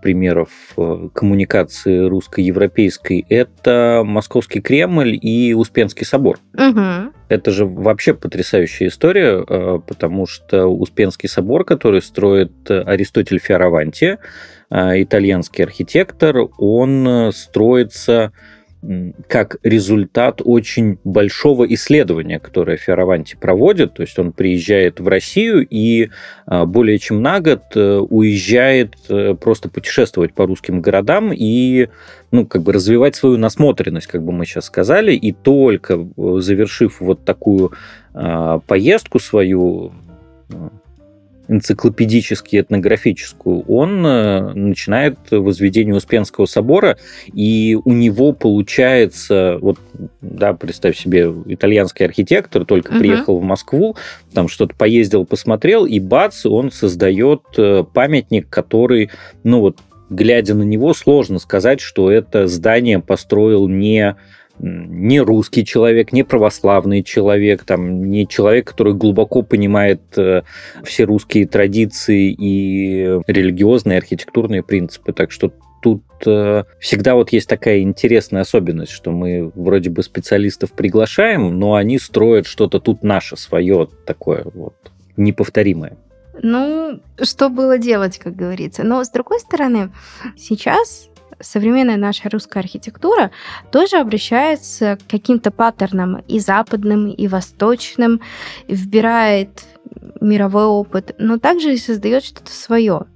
примеров 0.00 0.50
э, 0.76 1.08
коммуникации 1.14 2.06
русско-европейской, 2.06 3.24
это 3.28 4.02
Московский 4.04 4.60
Кремль 4.60 5.18
и 5.20 5.54
Успенский 5.54 6.04
собор. 6.04 6.38
Угу. 6.54 7.12
Это 7.28 7.50
же 7.50 7.64
вообще 7.66 8.14
потрясающая 8.14 8.88
история, 8.88 9.44
э, 9.46 9.78
потому 9.86 10.26
что 10.26 10.66
Успенский 10.66 11.28
собор, 11.28 11.64
который 11.64 12.02
строит 12.02 12.70
Аристотель 12.70 13.38
Фиараванти, 13.38 14.18
э, 14.70 15.02
итальянский 15.02 15.64
архитектор, 15.64 16.48
он 16.58 17.30
строится 17.32 18.32
как 19.28 19.56
результат 19.62 20.40
очень 20.42 20.98
большого 21.04 21.64
исследования, 21.74 22.38
которое 22.38 22.78
Фиараванти 22.78 23.36
проводит. 23.36 23.94
То 23.94 24.02
есть 24.02 24.18
он 24.18 24.32
приезжает 24.32 25.00
в 25.00 25.08
Россию 25.08 25.66
и 25.68 26.10
а, 26.46 26.64
более 26.64 26.98
чем 26.98 27.20
на 27.20 27.40
год 27.40 27.62
э, 27.74 27.98
уезжает 27.98 28.94
э, 29.10 29.34
просто 29.34 29.68
путешествовать 29.68 30.32
по 30.32 30.46
русским 30.46 30.80
городам 30.80 31.30
и 31.32 31.88
ну, 32.30 32.46
как 32.46 32.62
бы 32.62 32.72
развивать 32.72 33.16
свою 33.16 33.36
насмотренность, 33.36 34.06
как 34.06 34.22
бы 34.22 34.32
мы 34.32 34.46
сейчас 34.46 34.66
сказали, 34.66 35.12
и 35.12 35.32
только 35.32 35.94
э, 35.94 36.36
завершив 36.38 37.00
вот 37.00 37.24
такую 37.24 37.72
а, 38.14 38.60
поездку 38.60 39.18
свою, 39.18 39.92
энциклопедически 41.50 42.60
этнографическую, 42.60 43.64
он 43.66 44.06
э, 44.06 44.52
начинает 44.54 45.18
возведение 45.30 45.94
Успенского 45.96 46.46
собора, 46.46 46.96
и 47.32 47.76
у 47.84 47.92
него 47.92 48.32
получается, 48.32 49.58
вот, 49.60 49.78
да, 50.20 50.54
представь 50.54 50.96
себе, 50.96 51.32
итальянский 51.46 52.06
архитектор 52.06 52.64
только 52.64 52.92
угу. 52.92 53.00
приехал 53.00 53.38
в 53.38 53.42
Москву, 53.42 53.96
там 54.32 54.46
что-то 54.48 54.76
поездил, 54.76 55.26
посмотрел, 55.26 55.86
и 55.86 55.98
бац, 55.98 56.46
он 56.46 56.70
создает 56.70 57.42
э, 57.58 57.84
памятник, 57.92 58.48
который, 58.48 59.10
ну 59.42 59.58
вот, 59.60 59.78
глядя 60.08 60.54
на 60.54 60.62
него, 60.62 60.94
сложно 60.94 61.40
сказать, 61.40 61.80
что 61.80 62.12
это 62.12 62.46
здание 62.46 63.00
построил 63.00 63.68
не 63.68 64.16
не 64.60 65.20
русский 65.20 65.64
человек, 65.64 66.12
не 66.12 66.22
православный 66.22 67.02
человек, 67.02 67.64
там, 67.64 68.10
не 68.10 68.26
человек, 68.26 68.68
который 68.68 68.94
глубоко 68.94 69.42
понимает 69.42 70.00
э, 70.16 70.42
все 70.84 71.04
русские 71.04 71.46
традиции 71.46 72.30
и 72.30 73.20
религиозные, 73.26 73.98
архитектурные 73.98 74.62
принципы. 74.62 75.12
Так 75.12 75.30
что 75.30 75.52
тут 75.82 76.02
э, 76.26 76.64
всегда 76.78 77.14
вот 77.14 77.32
есть 77.32 77.48
такая 77.48 77.80
интересная 77.80 78.42
особенность, 78.42 78.92
что 78.92 79.10
мы 79.10 79.50
вроде 79.54 79.90
бы 79.90 80.02
специалистов 80.02 80.72
приглашаем, 80.72 81.58
но 81.58 81.74
они 81.74 81.98
строят 81.98 82.46
что-то 82.46 82.80
тут 82.80 83.02
наше, 83.02 83.36
свое, 83.36 83.88
такое 84.06 84.44
вот 84.54 84.74
неповторимое. 85.16 85.96
Ну, 86.42 87.00
что 87.22 87.50
было 87.50 87.76
делать, 87.76 88.18
как 88.18 88.34
говорится. 88.34 88.82
Но, 88.82 89.04
с 89.04 89.10
другой 89.10 89.40
стороны, 89.40 89.92
сейчас 90.36 91.09
современная 91.40 91.96
наша 91.96 92.28
русская 92.30 92.60
архитектура 92.60 93.30
тоже 93.70 93.96
обращается 93.96 94.96
к 94.96 95.10
каким-то 95.10 95.50
паттернам 95.50 96.20
и 96.28 96.38
западным, 96.38 97.08
и 97.10 97.28
восточным, 97.28 98.20
вбирает 98.68 99.64
мировой 100.20 100.64
опыт, 100.64 101.14
но 101.18 101.38
также 101.38 101.74
и 101.74 101.78
создает 101.78 102.24
что-то 102.24 102.52
свое. 102.52 103.06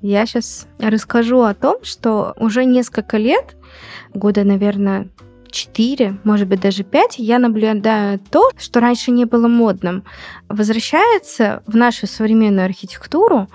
Я 0.00 0.26
сейчас 0.26 0.66
расскажу 0.78 1.40
о 1.40 1.54
том, 1.54 1.76
что 1.82 2.34
уже 2.38 2.64
несколько 2.64 3.16
лет, 3.16 3.56
года, 4.12 4.44
наверное, 4.44 5.08
4, 5.50 6.18
может 6.24 6.48
быть, 6.48 6.60
даже 6.60 6.82
5, 6.82 7.18
я 7.18 7.38
наблюдаю 7.38 8.18
то, 8.18 8.50
что 8.58 8.80
раньше 8.80 9.12
не 9.12 9.24
было 9.24 9.48
модным. 9.48 10.04
Возвращается 10.48 11.62
в 11.66 11.76
нашу 11.76 12.06
современную 12.06 12.66
архитектуру, 12.66 13.48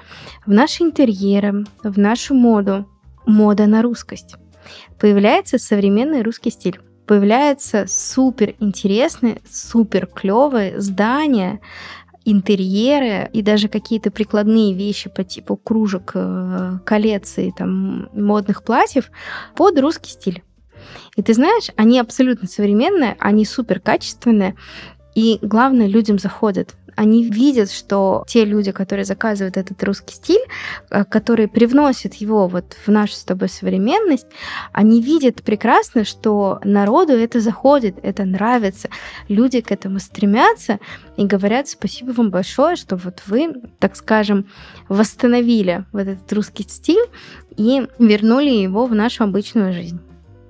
в 0.46 0.52
наши 0.52 0.84
интерьеры, 0.84 1.66
в 1.84 2.00
нашу 2.00 2.34
моду 2.34 2.88
мода 3.30 3.68
на 3.68 3.82
русскость. 3.82 4.36
Появляется 5.00 5.58
современный 5.58 6.24
русский 6.24 6.52
стиль. 6.52 6.80
появляются 7.06 7.86
супер 7.88 8.54
интересные, 8.60 9.42
супер 9.50 10.06
клевые 10.06 10.80
здания, 10.80 11.60
интерьеры 12.24 13.28
и 13.34 13.42
даже 13.42 13.68
какие-то 13.68 14.12
прикладные 14.12 14.76
вещи 14.76 15.10
по 15.10 15.24
типу 15.24 15.58
кружек, 15.58 16.12
э, 16.14 16.78
колец 16.86 17.36
там 17.58 18.10
модных 18.14 18.64
платьев 18.64 19.10
под 19.56 19.80
русский 19.80 20.12
стиль. 20.12 20.44
И 21.16 21.24
ты 21.24 21.34
знаешь, 21.34 21.72
они 21.76 22.00
абсолютно 22.00 22.48
современные, 22.48 23.16
они 23.20 23.44
супер 23.44 23.80
качественные, 23.80 24.56
и 25.16 25.40
главное, 25.42 25.88
людям 25.88 26.20
заходят 26.20 26.76
они 27.00 27.24
видят, 27.24 27.72
что 27.72 28.26
те 28.28 28.44
люди, 28.44 28.74
которые 28.74 29.06
заказывают 29.06 29.56
этот 29.56 29.82
русский 29.86 30.16
стиль, 30.16 30.44
э, 30.90 31.06
которые 31.06 31.48
привносят 31.48 32.16
его 32.16 32.50
вот 32.50 32.76
в 32.86 32.92
нашу 32.92 33.14
с 33.14 33.24
тобой 33.24 33.48
современность, 33.48 34.28
они 34.74 35.02
видят 35.02 35.42
прекрасно, 35.42 36.04
что 36.04 36.60
народу 36.66 37.14
это 37.14 37.40
заходит, 37.40 37.96
это 38.04 38.26
нравится, 38.26 38.90
люди 39.30 39.62
к 39.62 39.72
этому 39.72 40.00
стремятся 40.00 40.80
и 41.16 41.24
говорят 41.24 41.70
спасибо 41.70 42.12
вам 42.12 42.32
большое, 42.32 42.76
что 42.76 42.98
вот 42.98 43.24
вы, 43.28 43.54
так 43.80 43.96
скажем, 43.96 44.48
восстановили 44.90 45.86
вот 45.94 46.02
этот 46.02 46.34
русский 46.34 46.66
стиль 46.68 47.06
и 47.56 47.88
вернули 47.98 48.50
его 48.50 48.86
в 48.88 48.94
нашу 48.94 49.24
обычную 49.24 49.72
жизнь. 49.72 50.02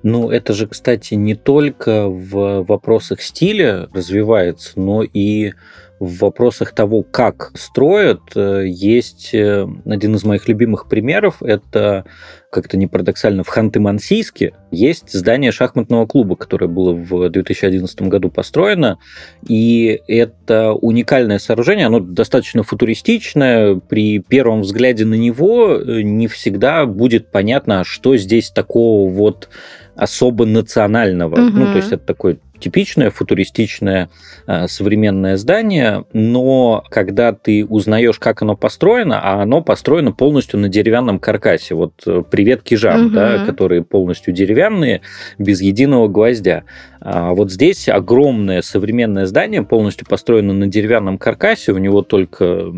Ну, 0.02 0.30
это 0.30 0.52
же, 0.54 0.66
кстати, 0.66 1.14
не 1.14 1.36
только 1.36 2.08
в 2.08 2.64
вопросах 2.64 3.20
стиля 3.22 3.88
развивается, 3.92 4.80
но 4.80 5.02
и 5.02 5.52
в 6.00 6.20
вопросах 6.20 6.72
того, 6.72 7.02
как 7.02 7.52
строят, 7.54 8.22
э, 8.34 8.64
есть 8.66 9.34
э, 9.34 9.68
один 9.84 10.14
из 10.14 10.24
моих 10.24 10.48
любимых 10.48 10.88
примеров. 10.88 11.42
Это 11.42 12.06
как-то 12.50 12.78
не 12.78 12.86
парадоксально, 12.86 13.44
в 13.44 13.56
Ханты-Мансийске 13.56 14.54
есть 14.70 15.12
здание 15.12 15.52
шахматного 15.52 16.06
клуба, 16.06 16.36
которое 16.36 16.68
было 16.68 16.92
в 16.92 17.28
2011 17.28 18.02
году 18.02 18.30
построено. 18.30 18.98
И 19.46 20.00
это 20.08 20.72
уникальное 20.72 21.38
сооружение, 21.38 21.86
оно 21.86 22.00
достаточно 22.00 22.62
футуристичное. 22.62 23.76
При 23.76 24.20
первом 24.20 24.62
взгляде 24.62 25.04
на 25.04 25.14
него 25.14 25.76
э, 25.76 26.00
не 26.00 26.28
всегда 26.28 26.86
будет 26.86 27.30
понятно, 27.30 27.84
что 27.84 28.16
здесь 28.16 28.50
такого 28.50 29.10
вот 29.10 29.50
особо 29.96 30.46
национального. 30.46 31.34
Угу. 31.34 31.58
Ну, 31.58 31.66
то 31.66 31.76
есть 31.76 31.92
это 31.92 32.06
такой 32.06 32.40
типичное 32.60 33.10
футуристичное 33.10 34.10
э, 34.46 34.68
современное 34.68 35.36
здание, 35.36 36.04
но 36.12 36.84
когда 36.90 37.32
ты 37.32 37.64
узнаешь, 37.66 38.18
как 38.18 38.42
оно 38.42 38.56
построено, 38.56 39.20
а 39.20 39.42
оно 39.42 39.62
построено 39.62 40.12
полностью 40.12 40.60
на 40.60 40.68
деревянном 40.68 41.18
каркасе. 41.18 41.74
Вот 41.74 41.94
э, 42.06 42.22
привет 42.30 42.62
кижам, 42.62 43.06
угу. 43.06 43.14
да, 43.14 43.46
которые 43.46 43.82
полностью 43.82 44.32
деревянные, 44.32 45.00
без 45.38 45.60
единого 45.60 46.08
гвоздя. 46.08 46.64
А 47.00 47.32
вот 47.32 47.50
здесь 47.50 47.88
огромное 47.88 48.60
современное 48.60 49.24
здание, 49.24 49.62
полностью 49.62 50.06
построено 50.06 50.52
на 50.52 50.66
деревянном 50.66 51.16
каркасе, 51.16 51.72
у 51.72 51.78
него 51.78 52.02
только 52.02 52.72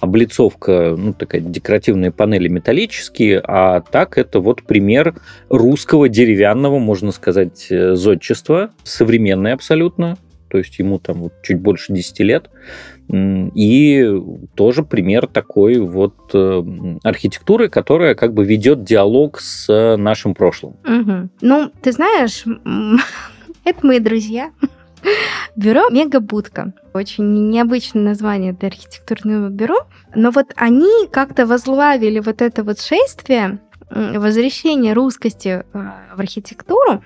облицовка, 0.00 0.94
ну, 0.96 1.12
такая 1.12 1.40
декоративные 1.40 2.12
панели 2.12 2.46
металлические, 2.48 3.40
а 3.44 3.80
так 3.80 4.16
это 4.16 4.38
вот 4.38 4.62
пример 4.62 5.14
русского 5.48 6.08
деревянного, 6.08 6.78
можно 6.78 7.10
сказать, 7.10 7.66
э, 7.70 7.94
зодчества, 7.96 8.70
современный 8.92 9.52
абсолютно, 9.52 10.16
то 10.48 10.58
есть 10.58 10.78
ему 10.78 10.98
там 10.98 11.22
вот 11.22 11.32
чуть 11.42 11.60
больше 11.60 11.94
10 11.94 12.20
лет. 12.20 12.50
И 13.10 14.06
тоже 14.54 14.82
пример 14.82 15.26
такой 15.26 15.78
вот 15.78 16.14
э, 16.34 16.62
архитектуры, 17.02 17.68
которая 17.68 18.14
как 18.14 18.32
бы 18.34 18.44
ведет 18.44 18.84
диалог 18.84 19.40
с 19.40 19.96
нашим 19.96 20.34
прошлым. 20.34 20.76
Угу. 20.84 21.28
Ну, 21.40 21.72
ты 21.82 21.92
знаешь, 21.92 22.44
это 23.64 23.86
мои 23.86 23.98
друзья. 23.98 24.50
Бюро 25.56 25.88
Мегабудка. 25.90 26.72
Очень 26.94 27.50
необычное 27.50 28.02
название 28.02 28.52
для 28.52 28.68
архитектурного 28.68 29.48
бюро. 29.48 29.86
Но 30.14 30.30
вот 30.30 30.52
они 30.56 31.08
как-то 31.10 31.46
возглавили 31.46 32.20
вот 32.20 32.40
это 32.42 32.62
вот 32.62 32.80
шествие 32.80 33.58
возвращение 33.94 34.92
русскости 34.92 35.48
э, 35.48 35.62
в 36.14 36.20
архитектуру 36.20 37.02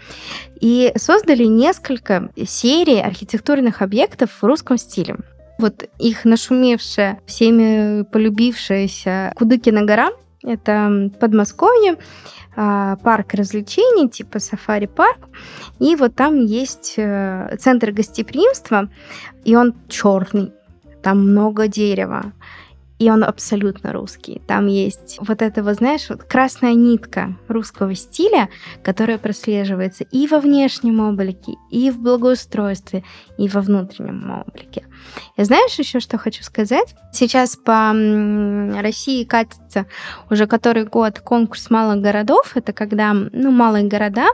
и 0.61 0.93
создали 0.97 1.45
несколько 1.45 2.31
серий 2.47 3.00
архитектурных 3.00 3.83
объектов 3.83 4.31
в 4.40 4.44
русском 4.44 4.79
стиле. 4.79 5.16
Вот 5.59 5.88
их 5.99 6.25
нашумевшая, 6.25 7.20
всеми 7.27 8.03
полюбившаяся 8.03 9.33
Кудыкина 9.37 9.85
гора, 9.85 10.11
это 10.42 11.11
Подмосковье, 11.18 11.96
а, 12.55 12.96
парк 12.96 13.35
развлечений, 13.35 14.09
типа 14.09 14.38
сафари-парк. 14.38 15.29
И 15.79 15.96
вот 15.96 16.14
там 16.14 16.44
есть 16.44 16.94
э, 16.96 17.57
центр 17.59 17.90
гостеприимства, 17.90 18.88
и 19.44 19.57
он 19.57 19.75
черный. 19.88 20.53
Там 21.03 21.31
много 21.31 21.68
дерева 21.68 22.33
и 22.98 23.11
он 23.11 23.24
абсолютно 23.24 23.92
русский. 23.92 24.40
Там 24.46 24.66
есть 24.66 25.18
вот 25.20 25.42
этого, 25.42 25.74
знаешь, 25.74 26.09
вот 26.09 26.24
красная 26.24 26.74
нитка 26.74 27.37
русского 27.48 27.94
стиля, 27.94 28.48
которая 28.82 29.18
прослеживается 29.18 30.04
и 30.04 30.26
во 30.26 30.40
внешнем 30.40 31.00
облике, 31.00 31.54
и 31.70 31.90
в 31.90 31.98
благоустройстве, 31.98 33.04
и 33.37 33.48
во 33.48 33.61
внутреннем 33.61 34.30
облике. 34.46 34.87
И 35.37 35.44
знаешь 35.44 35.78
еще, 35.78 36.00
что 36.00 36.16
хочу 36.16 36.42
сказать? 36.42 36.94
Сейчас 37.12 37.56
по 37.56 37.92
России 38.80 39.24
катится 39.24 39.87
уже 40.30 40.46
который 40.46 40.85
год 40.85 41.20
конкурс 41.20 41.70
малых 41.70 42.00
городов. 42.00 42.52
Это 42.54 42.72
когда 42.72 43.12
ну, 43.12 43.50
малые 43.50 43.87
города 43.87 44.28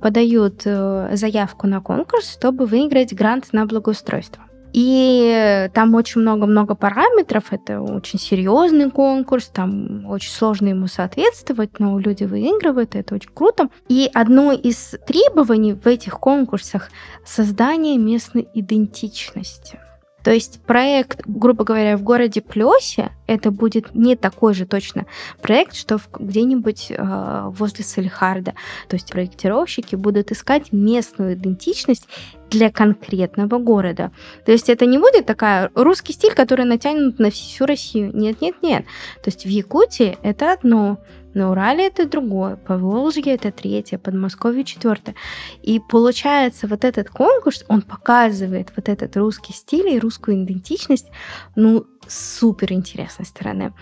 подают 0.00 0.62
э, 0.64 1.10
заявку 1.14 1.66
на 1.66 1.80
конкурс, 1.80 2.32
чтобы 2.32 2.66
выиграть 2.66 3.12
грант 3.12 3.52
на 3.52 3.66
благоустройство. 3.66 4.44
И 4.74 5.70
там 5.72 5.94
очень 5.94 6.20
много-много 6.20 6.74
параметров. 6.74 7.44
Это 7.52 7.80
очень 7.80 8.18
серьезный 8.18 8.90
конкурс, 8.90 9.46
там 9.46 10.04
очень 10.06 10.32
сложно 10.32 10.68
ему 10.68 10.88
соответствовать, 10.88 11.78
но 11.78 11.96
люди 11.96 12.24
выигрывают, 12.24 12.96
это 12.96 13.14
очень 13.14 13.30
круто. 13.32 13.68
И 13.88 14.10
одно 14.12 14.50
из 14.50 14.96
требований 15.06 15.74
в 15.74 15.86
этих 15.86 16.18
конкурсах 16.18 16.90
создание 17.24 17.98
местной 17.98 18.48
идентичности. 18.52 19.78
То 20.24 20.32
есть 20.32 20.60
проект, 20.62 21.20
грубо 21.26 21.64
говоря, 21.64 21.98
в 21.98 22.02
городе 22.02 22.40
Плесе, 22.40 23.12
это 23.26 23.50
будет 23.50 23.94
не 23.94 24.16
такой 24.16 24.54
же 24.54 24.64
точно 24.66 25.04
проект, 25.42 25.76
что 25.76 26.00
где-нибудь 26.18 26.86
э, 26.90 27.44
возле 27.50 27.84
Сальхарда. 27.84 28.54
То 28.88 28.96
есть 28.96 29.12
проектировщики 29.12 29.96
будут 29.96 30.32
искать 30.32 30.72
местную 30.72 31.34
идентичность 31.34 32.08
для 32.50 32.70
конкретного 32.70 33.58
города. 33.58 34.12
То 34.46 34.52
есть 34.52 34.70
это 34.70 34.86
не 34.86 34.96
будет 34.98 35.26
такая 35.26 35.70
русский 35.74 36.14
стиль, 36.14 36.34
который 36.34 36.64
натянут 36.64 37.18
на 37.18 37.30
всю 37.30 37.66
Россию. 37.66 38.10
Нет, 38.14 38.40
нет, 38.40 38.56
нет. 38.62 38.84
То 39.22 39.28
есть 39.28 39.44
в 39.44 39.48
Якутии 39.48 40.16
это 40.22 40.52
одно, 40.52 40.98
на 41.34 41.50
Урале 41.50 41.86
это 41.86 42.08
другое, 42.08 42.56
по 42.56 42.78
Волжье 42.78 43.34
это 43.34 43.50
третье, 43.52 43.98
Подмосковье 43.98 44.64
четвертое. 44.64 45.14
И 45.62 45.80
получается, 45.80 46.66
вот 46.66 46.84
этот 46.84 47.10
конкурс, 47.10 47.64
он 47.68 47.82
показывает 47.82 48.72
вот 48.76 48.88
этот 48.88 49.16
русский 49.16 49.52
стиль 49.52 49.88
и 49.88 49.98
русскую 49.98 50.42
идентичность, 50.42 51.08
ну, 51.56 51.86
супер 52.08 52.72
интересной 52.72 53.26
стороны. 53.26 53.72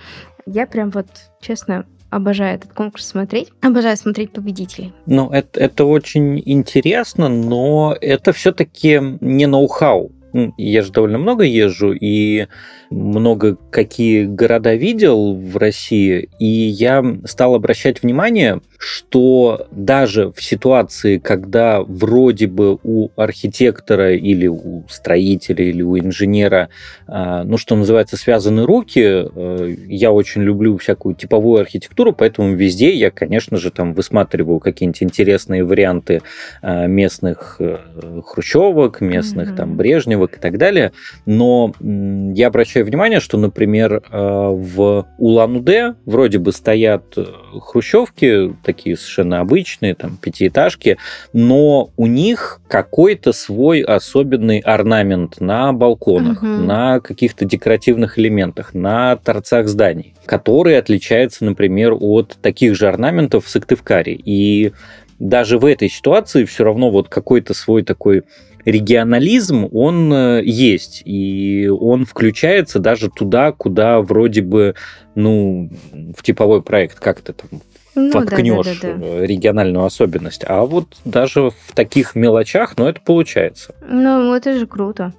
Я 0.46 0.66
прям 0.66 0.90
вот, 0.90 1.06
честно, 1.40 1.86
обожаю 2.10 2.56
этот 2.56 2.72
конкурс 2.72 3.06
смотреть. 3.06 3.50
Обожаю 3.62 3.96
смотреть 3.96 4.32
победителей. 4.32 4.92
Ну, 5.06 5.30
это, 5.30 5.60
это 5.60 5.84
очень 5.84 6.40
интересно, 6.44 7.28
но 7.28 7.96
это 8.00 8.32
все-таки 8.32 9.00
не 9.20 9.46
ноу-хау. 9.46 10.12
Я 10.56 10.82
же 10.82 10.92
довольно 10.92 11.18
много 11.18 11.44
езжу, 11.44 11.92
и 11.92 12.46
много 12.92 13.56
какие 13.70 14.24
города 14.24 14.74
видел 14.74 15.34
в 15.34 15.56
России, 15.56 16.28
и 16.38 16.46
я 16.46 17.04
стал 17.24 17.54
обращать 17.54 18.02
внимание, 18.02 18.60
что 18.78 19.66
даже 19.70 20.32
в 20.32 20.42
ситуации, 20.42 21.18
когда 21.18 21.82
вроде 21.82 22.46
бы 22.46 22.78
у 22.82 23.10
архитектора 23.16 24.14
или 24.14 24.46
у 24.46 24.84
строителя 24.88 25.64
или 25.64 25.82
у 25.82 25.98
инженера, 25.98 26.68
а, 27.06 27.44
ну, 27.44 27.56
что 27.56 27.76
называется, 27.76 28.16
связаны 28.16 28.66
руки, 28.66 29.00
э, 29.02 29.74
я 29.86 30.12
очень 30.12 30.42
люблю 30.42 30.76
всякую 30.78 31.14
типовую 31.14 31.60
архитектуру, 31.60 32.12
поэтому 32.12 32.54
везде 32.54 32.92
я, 32.94 33.10
конечно 33.10 33.56
же, 33.56 33.70
там 33.70 33.94
высматриваю 33.94 34.58
какие-нибудь 34.58 35.02
интересные 35.02 35.64
варианты 35.64 36.22
а, 36.60 36.86
местных 36.86 37.56
э, 37.60 37.78
хрущевок, 38.24 39.00
местных 39.00 39.50
mm-hmm. 39.50 39.56
там 39.56 39.76
брежневок 40.22 40.36
и 40.36 40.40
так 40.40 40.58
далее, 40.58 40.92
но 41.26 41.72
я 41.80 42.48
обращаю 42.48 42.62
обращаю 42.62 42.86
внимание, 42.86 43.20
что, 43.20 43.38
например, 43.38 43.94
э, 43.94 44.00
в 44.10 45.06
Улан-Удэ 45.18 45.94
вроде 46.06 46.38
бы 46.38 46.52
стоят 46.52 47.02
э, 47.16 47.24
хрущевки, 47.60 48.54
такие 48.64 48.96
совершенно 48.96 49.40
обычные, 49.40 49.94
там, 49.94 50.16
пятиэтажки, 50.16 50.98
но 51.32 51.90
у 51.96 52.06
них 52.06 52.60
какой-то 52.68 53.32
свой 53.32 53.80
особенный 53.80 54.60
орнамент 54.60 55.40
на 55.40 55.72
балконах, 55.72 56.38
угу. 56.42 56.46
на 56.46 57.00
каких-то 57.00 57.44
декоративных 57.44 58.18
элементах, 58.18 58.74
на 58.74 59.16
торцах 59.16 59.68
зданий, 59.68 60.14
который 60.24 60.78
отличается, 60.78 61.44
например, 61.44 61.94
от 61.98 62.38
таких 62.40 62.74
же 62.74 62.88
орнаментов 62.88 63.44
в 63.46 63.48
Сыктывкаре. 63.48 64.14
И 64.14 64.72
даже 65.18 65.58
в 65.58 65.64
этой 65.64 65.88
ситуации 65.88 66.44
все 66.44 66.64
равно 66.64 66.90
вот 66.90 67.08
какой-то 67.08 67.54
свой 67.54 67.82
такой 67.82 68.22
регионализм, 68.64 69.68
он 69.72 70.12
э, 70.12 70.42
есть, 70.44 71.02
и 71.04 71.68
он 71.68 72.04
включается 72.04 72.78
даже 72.78 73.10
туда, 73.10 73.52
куда 73.52 74.00
вроде 74.00 74.42
бы, 74.42 74.74
ну, 75.14 75.70
в 76.16 76.22
типовой 76.22 76.62
проект 76.62 76.98
как-то 76.98 77.32
там 77.32 77.60
ну, 77.94 78.12
воткнешь 78.12 78.80
да, 78.80 78.88
да, 78.88 78.94
да, 78.94 78.98
да. 78.98 79.26
региональную 79.26 79.84
особенность. 79.84 80.44
А 80.46 80.64
вот 80.64 80.96
даже 81.04 81.50
в 81.50 81.74
таких 81.74 82.14
мелочах, 82.14 82.76
ну, 82.76 82.86
это 82.86 83.00
получается. 83.00 83.74
Ну, 83.88 84.34
это 84.34 84.58
же 84.58 84.66
круто. 84.66 85.12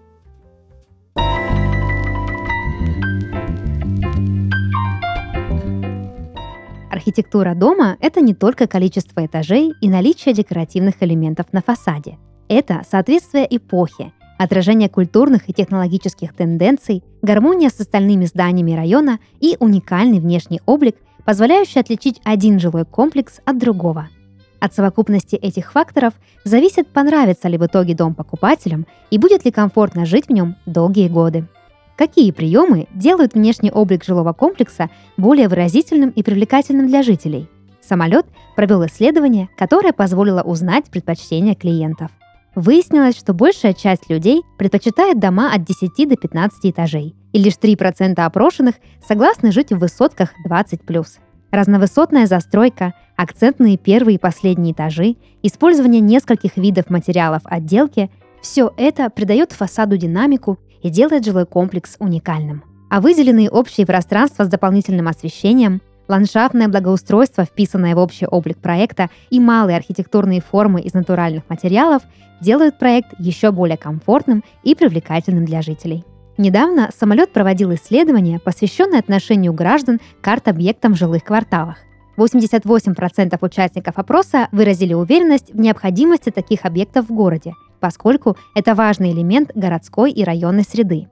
Архитектура 6.89 7.55
дома– 7.55 7.97
это 8.01 8.21
не 8.21 8.35
только 8.35 8.67
количество 8.67 9.25
этажей 9.25 9.73
и 9.81 9.89
наличие 9.89 10.33
декоративных 10.33 11.01
элементов 11.01 11.47
на 11.51 11.61
фасаде. 11.61 12.17
Это 12.47 12.83
соответствие 12.89 13.47
эпохе, 13.49 14.11
отражение 14.37 14.89
культурных 14.89 15.49
и 15.49 15.53
технологических 15.53 16.33
тенденций, 16.33 17.03
гармония 17.21 17.69
с 17.69 17.79
остальными 17.79 18.25
зданиями 18.25 18.73
района 18.73 19.19
и 19.39 19.55
уникальный 19.59 20.19
внешний 20.19 20.61
облик, 20.65 20.97
позволяющий 21.25 21.79
отличить 21.79 22.19
один 22.23 22.59
жилой 22.59 22.85
комплекс 22.85 23.39
от 23.45 23.57
другого. 23.57 24.09
От 24.59 24.73
совокупности 24.73 25.35
этих 25.35 25.71
факторов 25.73 26.13
зависит, 26.45 26.87
понравится 26.87 27.47
ли 27.47 27.57
в 27.57 27.65
итоге 27.65 27.95
дом 27.95 28.15
покупателям 28.15 28.87
и 29.09 29.17
будет 29.17 29.45
ли 29.45 29.51
комфортно 29.51 30.05
жить 30.05 30.27
в 30.27 30.31
нем 30.31 30.55
долгие 30.65 31.09
годы. 31.09 31.47
Какие 31.97 32.31
приемы 32.31 32.87
делают 32.93 33.33
внешний 33.33 33.71
облик 33.71 34.03
жилого 34.03 34.33
комплекса 34.33 34.89
более 35.17 35.47
выразительным 35.47 36.09
и 36.09 36.23
привлекательным 36.23 36.87
для 36.87 37.03
жителей? 37.03 37.49
Самолет 37.81 38.25
провел 38.55 38.85
исследование, 38.85 39.49
которое 39.57 39.91
позволило 39.91 40.41
узнать 40.41 40.85
предпочтения 40.85 41.55
клиентов. 41.55 42.09
Выяснилось, 42.55 43.17
что 43.17 43.33
большая 43.33 43.73
часть 43.73 44.09
людей 44.09 44.43
предпочитает 44.57 45.19
дома 45.19 45.51
от 45.53 45.63
10 45.63 46.07
до 46.07 46.15
15 46.15 46.71
этажей, 46.71 47.15
и 47.31 47.39
лишь 47.39 47.53
3% 47.53 48.19
опрошенных 48.19 48.75
согласны 49.07 49.51
жить 49.51 49.71
в 49.71 49.79
высотках 49.79 50.29
20+. 50.47 51.05
Разновысотная 51.51 52.27
застройка, 52.27 52.93
акцентные 53.15 53.77
первые 53.77 54.15
и 54.15 54.19
последние 54.19 54.73
этажи, 54.73 55.17
использование 55.41 56.01
нескольких 56.01 56.57
видов 56.57 56.89
материалов 56.89 57.41
отделки– 57.45 58.09
все 58.43 58.73
это 58.75 59.09
придает 59.09 59.53
фасаду 59.53 59.95
динамику 59.95 60.59
и 60.81 60.89
делает 60.89 61.23
жилой 61.23 61.45
комплекс 61.45 61.95
уникальным. 61.99 62.63
А 62.89 62.99
выделенные 62.99 63.49
общие 63.49 63.87
пространства 63.87 64.43
с 64.43 64.49
дополнительным 64.49 65.07
освещением, 65.07 65.81
ландшафтное 66.07 66.67
благоустройство, 66.67 67.45
вписанное 67.45 67.95
в 67.95 67.99
общий 67.99 68.25
облик 68.25 68.57
проекта 68.57 69.09
и 69.29 69.39
малые 69.39 69.77
архитектурные 69.77 70.41
формы 70.41 70.81
из 70.81 70.93
натуральных 70.93 71.43
материалов 71.49 72.03
делают 72.41 72.77
проект 72.77 73.13
еще 73.19 73.51
более 73.51 73.77
комфортным 73.77 74.43
и 74.63 74.75
привлекательным 74.75 75.45
для 75.45 75.61
жителей. 75.61 76.03
Недавно 76.37 76.89
самолет 76.97 77.31
проводил 77.31 77.73
исследование, 77.75 78.39
посвященное 78.39 78.99
отношению 78.99 79.53
граждан 79.53 79.99
к 80.21 80.27
арт-объектам 80.27 80.93
в 80.93 80.97
жилых 80.97 81.23
кварталах. 81.23 81.77
88% 82.17 83.37
участников 83.41 83.97
опроса 83.97 84.47
выразили 84.51 84.93
уверенность 84.93 85.53
в 85.53 85.59
необходимости 85.59 86.29
таких 86.29 86.65
объектов 86.65 87.07
в 87.09 87.13
городе, 87.13 87.53
поскольку 87.79 88.37
это 88.55 88.75
важный 88.75 89.11
элемент 89.11 89.51
городской 89.55 90.11
и 90.11 90.23
районной 90.23 90.63
среды. 90.63 91.07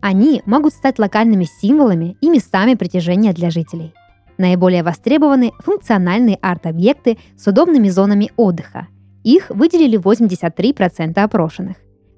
Они 0.00 0.42
могут 0.44 0.74
стать 0.74 0.98
локальными 0.98 1.44
символами 1.44 2.16
и 2.20 2.28
местами 2.28 2.74
притяжения 2.74 3.32
для 3.32 3.50
жителей. 3.50 3.94
Наиболее 4.38 4.82
востребованы 4.82 5.52
функциональные 5.60 6.38
арт-объекты 6.40 7.18
с 7.36 7.46
удобными 7.46 7.88
зонами 7.88 8.32
отдыха. 8.36 8.88
Их 9.22 9.50
выделили 9.50 9.98
83% 9.98 11.18
опрошенных. 11.18 11.76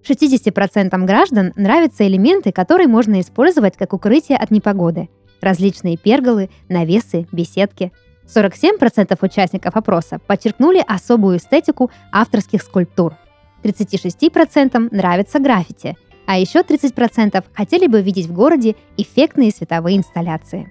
60% 0.08 1.04
граждан 1.04 1.52
нравятся 1.56 2.06
элементы, 2.06 2.52
которые 2.52 2.88
можно 2.88 3.20
использовать 3.20 3.76
как 3.76 3.92
укрытие 3.92 4.38
от 4.38 4.50
непогоды. 4.50 5.08
Различные 5.40 5.96
перголы, 5.96 6.48
навесы, 6.68 7.26
беседки. 7.32 7.92
47% 8.26 9.16
участников 9.20 9.76
опроса 9.76 10.18
подчеркнули 10.26 10.82
особую 10.86 11.38
эстетику 11.38 11.90
авторских 12.12 12.62
скульптур– 12.62 13.14
36% 13.66 14.88
нравится 14.90 15.38
граффити, 15.38 15.96
а 16.26 16.38
еще 16.38 16.60
30% 16.60 17.44
хотели 17.52 17.86
бы 17.86 18.02
видеть 18.02 18.26
в 18.26 18.32
городе 18.32 18.76
эффектные 18.96 19.50
световые 19.50 19.96
инсталляции. 19.96 20.70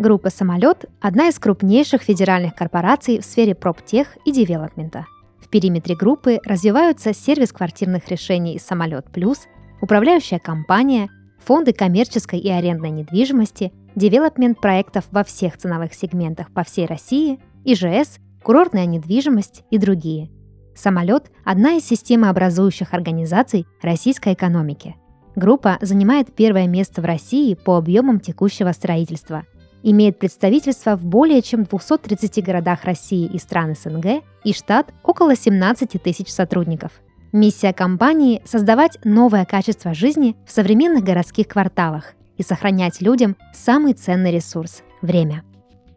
Группа 0.00 0.30
«Самолет»– 0.30 0.86
одна 1.02 1.28
из 1.28 1.38
крупнейших 1.38 2.00
федеральных 2.00 2.54
корпораций 2.54 3.20
в 3.20 3.22
сфере 3.22 3.54
проптех 3.54 4.16
и 4.24 4.32
девелопмента. 4.32 5.04
В 5.38 5.48
периметре 5.50 5.94
группы 5.94 6.38
развиваются 6.42 7.12
сервис 7.12 7.52
квартирных 7.52 8.08
решений 8.08 8.58
«Самолет 8.58 9.04
Плюс», 9.12 9.40
управляющая 9.82 10.38
компания, 10.38 11.10
фонды 11.44 11.74
коммерческой 11.74 12.38
и 12.38 12.48
арендной 12.48 12.88
недвижимости, 12.88 13.74
девелопмент 13.94 14.58
проектов 14.58 15.04
во 15.10 15.22
всех 15.22 15.58
ценовых 15.58 15.92
сегментах 15.92 16.50
по 16.50 16.64
всей 16.64 16.86
России, 16.86 17.38
ИЖС, 17.66 18.20
курортная 18.42 18.86
недвижимость 18.86 19.64
и 19.70 19.76
другие– 19.76 20.30
Самолет– 20.74 21.30
одна 21.44 21.74
из 21.74 21.84
системообразующих 21.84 22.94
организаций 22.94 23.66
российской 23.82 24.32
экономики. 24.32 24.96
Группа 25.36 25.78
занимает 25.82 26.34
первое 26.34 26.66
место 26.66 27.02
в 27.02 27.04
России 27.04 27.54
по 27.54 27.76
объемам 27.76 28.18
текущего 28.18 28.72
строительства. 28.72 29.44
Имеет 29.82 30.18
представительство 30.18 30.96
в 30.96 31.04
более 31.04 31.40
чем 31.42 31.64
230 31.64 32.44
городах 32.44 32.84
России 32.84 33.26
и 33.26 33.38
стран 33.38 33.74
СНГ 33.74 34.22
и 34.44 34.52
штат 34.52 34.92
около 35.02 35.34
17 35.34 36.02
тысяч 36.02 36.28
сотрудников. 36.28 36.92
Миссия 37.32 37.72
компании– 37.72 38.42
создавать 38.44 38.98
новое 39.04 39.44
качество 39.44 39.94
жизни 39.94 40.36
в 40.46 40.50
современных 40.50 41.04
городских 41.04 41.48
кварталах 41.48 42.14
и 42.36 42.42
сохранять 42.42 43.00
людям 43.00 43.36
самый 43.54 43.94
ценный 43.94 44.32
ресурс– 44.32 44.82
время. 45.02 45.44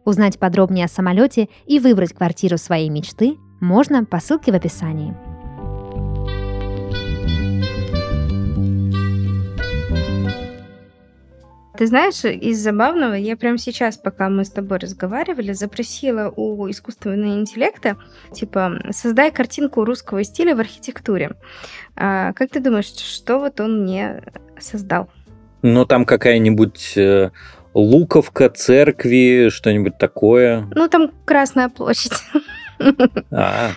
Узнать 0.04 0.38
подробнее 0.38 0.84
о 0.84 0.88
самолете 0.88 1.48
и 1.66 1.78
выбрать 1.78 2.12
квартиру 2.12 2.56
своей 2.56 2.88
мечты 2.88 3.36
можно 3.60 4.04
по 4.04 4.20
ссылке 4.20 4.52
в 4.52 4.54
описании. 4.54 5.14
Ты 11.76 11.88
знаешь, 11.88 12.24
из 12.24 12.62
забавного, 12.62 13.14
я 13.14 13.36
прямо 13.36 13.58
сейчас, 13.58 13.96
пока 13.96 14.28
мы 14.28 14.44
с 14.44 14.50
тобой 14.50 14.78
разговаривали, 14.78 15.52
запросила 15.52 16.32
у 16.34 16.70
искусственного 16.70 17.34
интеллекта, 17.34 17.96
типа, 18.32 18.80
создай 18.90 19.32
картинку 19.32 19.84
русского 19.84 20.22
стиля 20.22 20.54
в 20.54 20.60
архитектуре. 20.60 21.32
А, 21.96 22.32
как 22.34 22.50
ты 22.50 22.60
думаешь, 22.60 22.94
что 22.94 23.40
вот 23.40 23.60
он 23.60 23.82
мне 23.82 24.22
создал? 24.60 25.08
Ну, 25.62 25.84
там 25.84 26.04
какая-нибудь 26.04 26.96
э, 26.96 27.30
луковка, 27.74 28.50
церкви, 28.50 29.48
что-нибудь 29.50 29.98
такое. 29.98 30.68
Ну, 30.76 30.88
там 30.88 31.10
Красная 31.24 31.68
площадь. 31.68 32.12
А. 33.30 33.70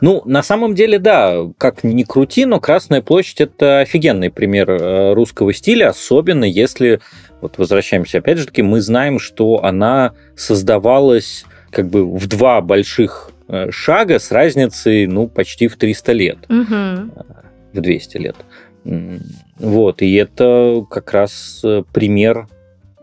Ну, 0.00 0.22
на 0.24 0.42
самом 0.42 0.74
деле, 0.74 0.98
да, 0.98 1.46
как 1.58 1.84
ни 1.84 2.02
крути, 2.02 2.44
но 2.44 2.60
Красная 2.60 3.02
площадь 3.02 3.40
это 3.40 3.80
офигенный 3.80 4.30
пример 4.30 4.70
э, 4.70 5.12
русского 5.14 5.52
стиля, 5.52 5.88
особенно 5.88 6.44
если, 6.44 7.00
вот 7.40 7.58
возвращаемся 7.58 8.18
опять 8.18 8.38
же 8.38 8.46
таки, 8.46 8.62
мы 8.62 8.80
знаем, 8.80 9.18
что 9.18 9.64
она 9.64 10.14
создавалась 10.36 11.44
как 11.70 11.88
бы 11.88 12.04
в 12.04 12.26
два 12.26 12.60
больших 12.60 13.30
э, 13.48 13.70
шага 13.70 14.18
с 14.18 14.30
разницей, 14.30 15.06
ну, 15.06 15.28
почти 15.28 15.68
в 15.68 15.76
300 15.76 16.12
лет. 16.12 16.38
Угу. 16.48 17.24
В 17.74 17.80
200 17.80 18.16
лет. 18.18 18.36
Вот, 19.58 20.02
и 20.02 20.14
это 20.14 20.84
как 20.88 21.12
раз 21.12 21.62
пример 21.92 22.48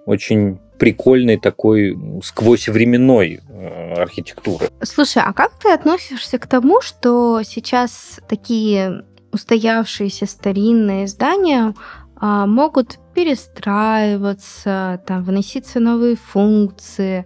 очень 0.05 0.57
прикольной 0.77 1.37
такой 1.37 1.97
сквозь 2.23 2.67
временной 2.67 3.39
э, 3.47 3.84
архитектуры. 4.01 4.69
Слушай, 4.81 5.23
а 5.25 5.33
как 5.33 5.57
ты 5.59 5.71
относишься 5.71 6.37
к 6.39 6.47
тому, 6.47 6.81
что 6.81 7.41
сейчас 7.43 8.19
такие 8.27 9.05
устоявшиеся 9.31 10.25
старинные 10.25 11.07
здания 11.07 11.73
а, 12.15 12.45
могут 12.45 12.99
перестраиваться, 13.13 15.01
там, 15.05 15.23
вноситься 15.23 15.79
новые 15.79 16.15
функции. 16.15 17.25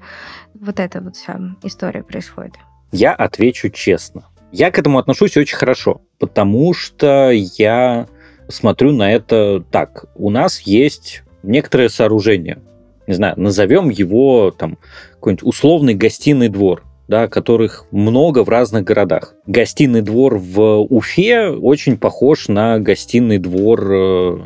Вот 0.53 0.79
эта 0.79 1.01
вот 1.01 1.15
вся 1.15 1.39
история 1.63 2.03
происходит. 2.03 2.55
Я 2.91 3.13
отвечу 3.13 3.69
честно. 3.69 4.25
Я 4.51 4.71
к 4.71 4.79
этому 4.79 4.97
отношусь 4.97 5.38
очень 5.38 5.58
хорошо, 5.58 6.01
потому 6.17 6.73
что 6.73 7.29
я 7.29 8.08
смотрю 8.47 8.91
на 8.91 9.12
это 9.12 9.63
так. 9.71 10.05
У 10.15 10.32
нас 10.32 10.62
есть 10.62 11.23
некоторые 11.43 11.89
сооружения, 11.89 12.60
не 13.05 13.13
знаю, 13.13 13.36
назовем 13.38 13.89
его 13.89 14.51
там 14.51 14.79
какой-нибудь 15.19 15.43
условный 15.43 15.93
гостиный 15.93 16.49
двор, 16.49 16.84
да, 17.08 17.27
которых 17.27 17.86
много 17.91 18.43
в 18.43 18.49
разных 18.49 18.84
городах. 18.84 19.36
Гостиный 19.45 20.01
двор 20.01 20.38
в 20.38 20.82
Уфе 20.82 21.49
очень 21.49 21.97
похож 21.97 22.47
на 22.47 22.79
гостиный 22.79 23.38
двор, 23.38 23.91
э, 23.91 24.39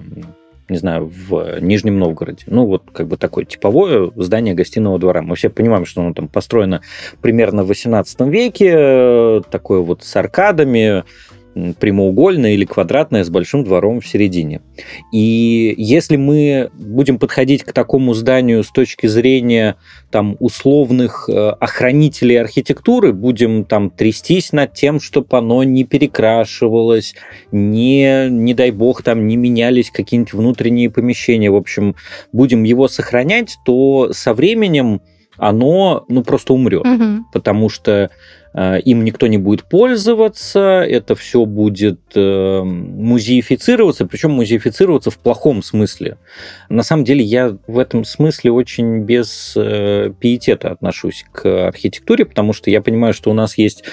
не 0.69 0.77
знаю, 0.77 1.11
в 1.27 1.59
Нижнем 1.61 1.99
Новгороде. 1.99 2.43
Ну, 2.47 2.65
вот 2.65 2.83
как 2.91 3.07
бы 3.07 3.17
такое 3.17 3.45
типовое 3.45 4.11
здание 4.15 4.55
гостиного 4.55 4.97
двора. 4.97 5.21
Мы 5.21 5.35
все 5.35 5.49
понимаем, 5.49 5.85
что 5.85 6.01
оно 6.01 6.13
там 6.13 6.27
построено 6.27 6.81
примерно 7.21 7.63
в 7.63 7.67
18 7.67 8.21
веке, 8.21 9.41
такое 9.51 9.79
вот 9.79 10.03
с 10.03 10.15
аркадами, 10.15 11.03
прямоугольное 11.79 12.53
или 12.53 12.65
квадратное 12.65 13.23
с 13.23 13.29
большим 13.29 13.63
двором 13.63 14.01
в 14.01 14.07
середине. 14.07 14.61
И 15.11 15.73
если 15.77 16.15
мы 16.15 16.71
будем 16.73 17.19
подходить 17.19 17.63
к 17.63 17.73
такому 17.73 18.13
зданию 18.13 18.63
с 18.63 18.71
точки 18.71 19.07
зрения 19.07 19.75
там 20.09 20.35
условных 20.39 21.29
э, 21.29 21.49
охранителей 21.59 22.39
архитектуры, 22.39 23.13
будем 23.13 23.65
там 23.65 23.89
трястись 23.89 24.51
над 24.51 24.73
тем, 24.73 24.99
чтобы 24.99 25.37
оно 25.37 25.63
не 25.63 25.83
перекрашивалось, 25.83 27.15
не, 27.51 28.29
не 28.29 28.53
дай 28.53 28.71
бог, 28.71 29.03
там 29.03 29.27
не 29.27 29.37
менялись 29.37 29.91
какие-нибудь 29.91 30.33
внутренние 30.33 30.89
помещения, 30.89 31.51
в 31.51 31.55
общем, 31.55 31.95
будем 32.31 32.63
его 32.63 32.87
сохранять, 32.87 33.57
то 33.65 34.11
со 34.11 34.33
временем 34.33 35.01
оно 35.37 36.05
ну, 36.09 36.23
просто 36.23 36.53
умрет, 36.53 36.85
угу. 36.85 37.25
потому 37.31 37.69
что 37.69 38.11
им 38.55 39.03
никто 39.03 39.27
не 39.27 39.37
будет 39.37 39.63
пользоваться, 39.63 40.81
это 40.81 41.15
все 41.15 41.45
будет 41.45 41.99
э, 42.13 42.61
музеифицироваться, 42.63 44.05
причем 44.05 44.31
музеифицироваться 44.31 45.09
в 45.09 45.17
плохом 45.17 45.63
смысле. 45.63 46.17
На 46.69 46.83
самом 46.83 47.03
деле 47.03 47.23
я 47.23 47.57
в 47.67 47.79
этом 47.79 48.05
смысле 48.05 48.51
очень 48.51 48.99
без 48.99 49.53
э, 49.55 50.13
пиетета 50.19 50.69
отношусь 50.69 51.25
к 51.31 51.67
архитектуре, 51.67 52.25
потому 52.25 52.53
что 52.53 52.69
я 52.69 52.81
понимаю, 52.81 53.13
что 53.13 53.31
у 53.31 53.33
нас 53.33 53.57
есть 53.57 53.83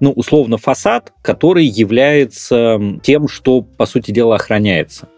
ну, 0.00 0.12
условно, 0.12 0.56
фасад, 0.56 1.12
который 1.22 1.66
является 1.66 2.80
тем, 3.02 3.28
что, 3.28 3.60
по 3.60 3.86
сути 3.86 4.10
дела, 4.10 4.36
охраняется. 4.36 5.08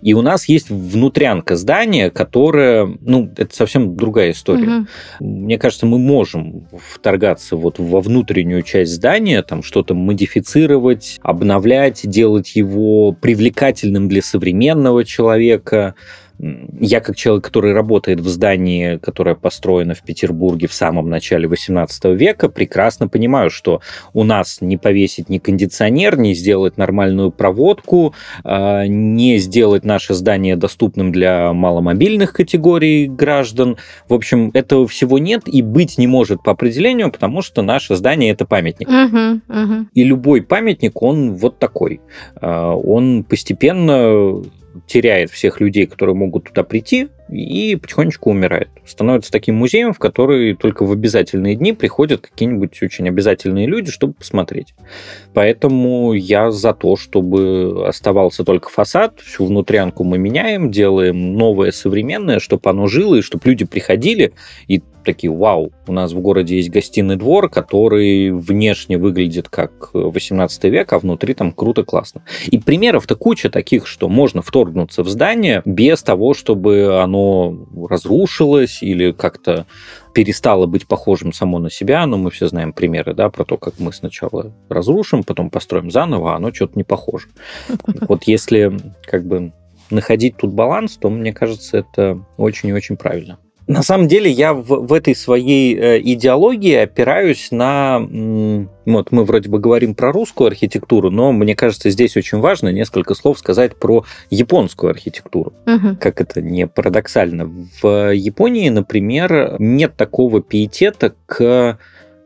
И 0.00 0.12
у 0.12 0.22
нас 0.22 0.48
есть 0.48 0.68
внутрянка 0.68 1.56
здания, 1.56 2.10
которая, 2.10 2.92
ну, 3.00 3.30
это 3.36 3.54
совсем 3.54 3.96
другая 3.96 4.32
история. 4.32 4.80
Угу. 4.80 4.86
Мне 5.20 5.58
кажется, 5.58 5.86
мы 5.86 5.98
можем 5.98 6.66
вторгаться 6.90 7.56
вот 7.56 7.78
во 7.78 8.00
внутреннюю 8.00 8.62
часть 8.62 8.92
здания, 8.92 9.42
там 9.42 9.62
что-то 9.62 9.94
модифицировать, 9.94 11.20
обновлять, 11.22 12.00
делать 12.02 12.56
его 12.56 13.12
привлекательным 13.12 14.08
для 14.08 14.22
современного 14.22 15.04
человека, 15.04 15.94
я 16.80 17.00
как 17.00 17.14
человек, 17.14 17.44
который 17.44 17.72
работает 17.72 18.20
в 18.20 18.28
здании, 18.28 18.96
которое 18.96 19.36
построено 19.36 19.94
в 19.94 20.02
Петербурге 20.02 20.66
в 20.66 20.72
самом 20.72 21.08
начале 21.08 21.46
18 21.46 22.04
века, 22.16 22.48
прекрасно 22.48 23.06
понимаю, 23.06 23.48
что 23.48 23.80
у 24.12 24.24
нас 24.24 24.60
не 24.60 24.76
повесить 24.76 25.28
ни 25.28 25.38
кондиционер, 25.38 26.18
не 26.18 26.34
сделать 26.34 26.76
нормальную 26.76 27.30
проводку, 27.30 28.14
а, 28.42 28.86
не 28.86 29.38
сделать 29.38 29.84
наше 29.84 30.14
здание 30.14 30.56
доступным 30.56 31.12
для 31.12 31.52
маломобильных 31.52 32.32
категорий 32.32 33.06
граждан. 33.06 33.76
В 34.08 34.14
общем, 34.14 34.50
этого 34.52 34.88
всего 34.88 35.18
нет 35.18 35.42
и 35.46 35.62
быть 35.62 35.96
не 35.96 36.08
может 36.08 36.42
по 36.42 36.50
определению, 36.52 37.12
потому 37.12 37.42
что 37.42 37.62
наше 37.62 37.94
здание 37.94 38.32
это 38.32 38.46
памятник. 38.46 38.88
Uh-huh, 38.88 39.40
uh-huh. 39.48 39.86
И 39.94 40.02
любой 40.02 40.42
памятник, 40.42 41.00
он 41.02 41.34
вот 41.34 41.60
такой. 41.60 42.00
А, 42.40 42.74
он 42.74 43.22
постепенно 43.22 44.42
теряет 44.86 45.30
всех 45.30 45.60
людей, 45.60 45.86
которые 45.86 46.14
могут 46.14 46.44
туда 46.44 46.62
прийти, 46.62 47.08
и 47.30 47.76
потихонечку 47.76 48.30
умирает. 48.30 48.68
Становится 48.84 49.32
таким 49.32 49.56
музеем, 49.56 49.92
в 49.92 49.98
который 49.98 50.54
только 50.54 50.84
в 50.84 50.92
обязательные 50.92 51.54
дни 51.54 51.72
приходят 51.72 52.20
какие-нибудь 52.20 52.82
очень 52.82 53.08
обязательные 53.08 53.66
люди, 53.66 53.90
чтобы 53.90 54.14
посмотреть. 54.14 54.74
Поэтому 55.32 56.12
я 56.12 56.50
за 56.50 56.74
то, 56.74 56.96
чтобы 56.96 57.86
оставался 57.86 58.44
только 58.44 58.68
фасад, 58.68 59.20
всю 59.20 59.46
внутрянку 59.46 60.04
мы 60.04 60.18
меняем, 60.18 60.70
делаем 60.70 61.34
новое, 61.34 61.70
современное, 61.70 62.38
чтобы 62.38 62.68
оно 62.68 62.86
жило, 62.86 63.14
и 63.14 63.22
чтобы 63.22 63.42
люди 63.46 63.64
приходили 63.64 64.32
и 64.68 64.82
такие, 65.04 65.32
вау, 65.32 65.72
у 65.86 65.92
нас 65.92 66.12
в 66.12 66.20
городе 66.20 66.56
есть 66.56 66.70
гостиный 66.70 67.16
двор, 67.16 67.48
который 67.48 68.30
внешне 68.30 68.98
выглядит 68.98 69.48
как 69.48 69.90
18 69.92 70.64
век, 70.64 70.92
а 70.92 70.98
внутри 70.98 71.34
там 71.34 71.52
круто, 71.52 71.84
классно. 71.84 72.22
И 72.46 72.58
примеров-то 72.58 73.14
куча 73.16 73.50
таких, 73.50 73.86
что 73.86 74.08
можно 74.08 74.42
вторгнуться 74.42 75.02
в 75.02 75.08
здание 75.08 75.62
без 75.64 76.02
того, 76.02 76.34
чтобы 76.34 77.00
оно 77.02 77.66
разрушилось 77.88 78.82
или 78.82 79.12
как-то 79.12 79.66
перестало 80.14 80.66
быть 80.66 80.86
похожим 80.86 81.32
само 81.32 81.58
на 81.58 81.70
себя, 81.70 82.06
но 82.06 82.18
мы 82.18 82.30
все 82.30 82.46
знаем 82.48 82.72
примеры, 82.72 83.14
да, 83.14 83.30
про 83.30 83.44
то, 83.44 83.56
как 83.56 83.78
мы 83.78 83.92
сначала 83.92 84.52
разрушим, 84.68 85.24
потом 85.24 85.50
построим 85.50 85.90
заново, 85.90 86.34
а 86.34 86.36
оно 86.36 86.52
что-то 86.52 86.74
не 86.76 86.84
похоже. 86.84 87.28
Вот 88.08 88.24
если 88.24 88.76
как 89.06 89.24
бы 89.26 89.52
находить 89.90 90.36
тут 90.36 90.52
баланс, 90.52 90.96
то, 90.96 91.10
мне 91.10 91.32
кажется, 91.32 91.78
это 91.78 92.24
очень 92.36 92.70
и 92.70 92.72
очень 92.72 92.96
правильно. 92.96 93.38
На 93.66 93.82
самом 93.82 94.08
деле 94.08 94.30
я 94.30 94.54
в, 94.54 94.86
в 94.86 94.92
этой 94.92 95.14
своей 95.14 95.76
э, 95.76 96.00
идеологии 96.00 96.74
опираюсь 96.74 97.50
на... 97.50 98.00
Вот 98.84 99.12
мы 99.12 99.24
вроде 99.24 99.48
бы 99.48 99.58
говорим 99.60 99.94
про 99.94 100.10
русскую 100.10 100.48
архитектуру, 100.48 101.10
но 101.10 101.32
мне 101.32 101.54
кажется, 101.54 101.90
здесь 101.90 102.16
очень 102.16 102.38
важно 102.38 102.70
несколько 102.70 103.14
слов 103.14 103.38
сказать 103.38 103.76
про 103.76 104.04
японскую 104.30 104.90
архитектуру. 104.90 105.52
Угу. 105.66 105.96
Как 106.00 106.20
это 106.20 106.42
не 106.42 106.66
парадоксально. 106.66 107.50
В 107.80 108.12
Японии, 108.12 108.68
например, 108.68 109.56
нет 109.58 109.96
такого 109.96 110.42
пиетета 110.42 111.14
к 111.26 111.78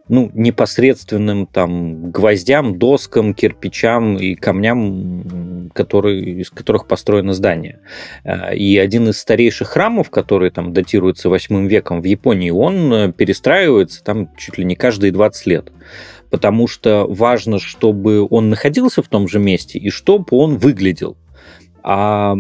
ну, 0.09 0.31
непосредственным 0.35 1.47
там 1.47 2.11
гвоздям, 2.11 2.79
доскам, 2.79 3.35
кирпичам 3.35 4.17
и 4.17 4.35
камням, 4.35 5.71
которые, 5.75 6.41
из 6.41 6.51
которых 6.51 6.87
построено 6.87 7.33
здание. 7.33 7.81
Э, 8.25 8.55
и 8.55 8.79
один 8.79 9.09
из 9.09 9.19
старейших 9.19 9.69
храмов, 9.69 10.11
который 10.11 10.51
там 10.51 10.73
датируется 10.73 11.29
8 11.29 11.67
веком 11.67 12.01
в 12.01 12.05
Японии, 12.05 12.51
он 12.51 12.93
э, 12.93 13.13
перестраивается 13.13 14.05
там 14.05 14.31
чуть 14.37 14.59
ли 14.59 14.65
не 14.65 14.77
каждые 14.77 15.13
20 15.13 15.47
лет 15.47 15.73
потому 16.29 16.67
что 16.67 17.07
важно, 17.09 17.61
чтобы 17.61 18.27
он 18.29 18.51
находился 18.51 19.01
в 19.01 19.09
том 19.09 19.29
же 19.29 19.39
месте 19.39 19.79
и 19.79 19.91
чтобы 19.91 20.27
он 20.33 20.59
выглядел. 20.59 21.17
А 21.85 22.37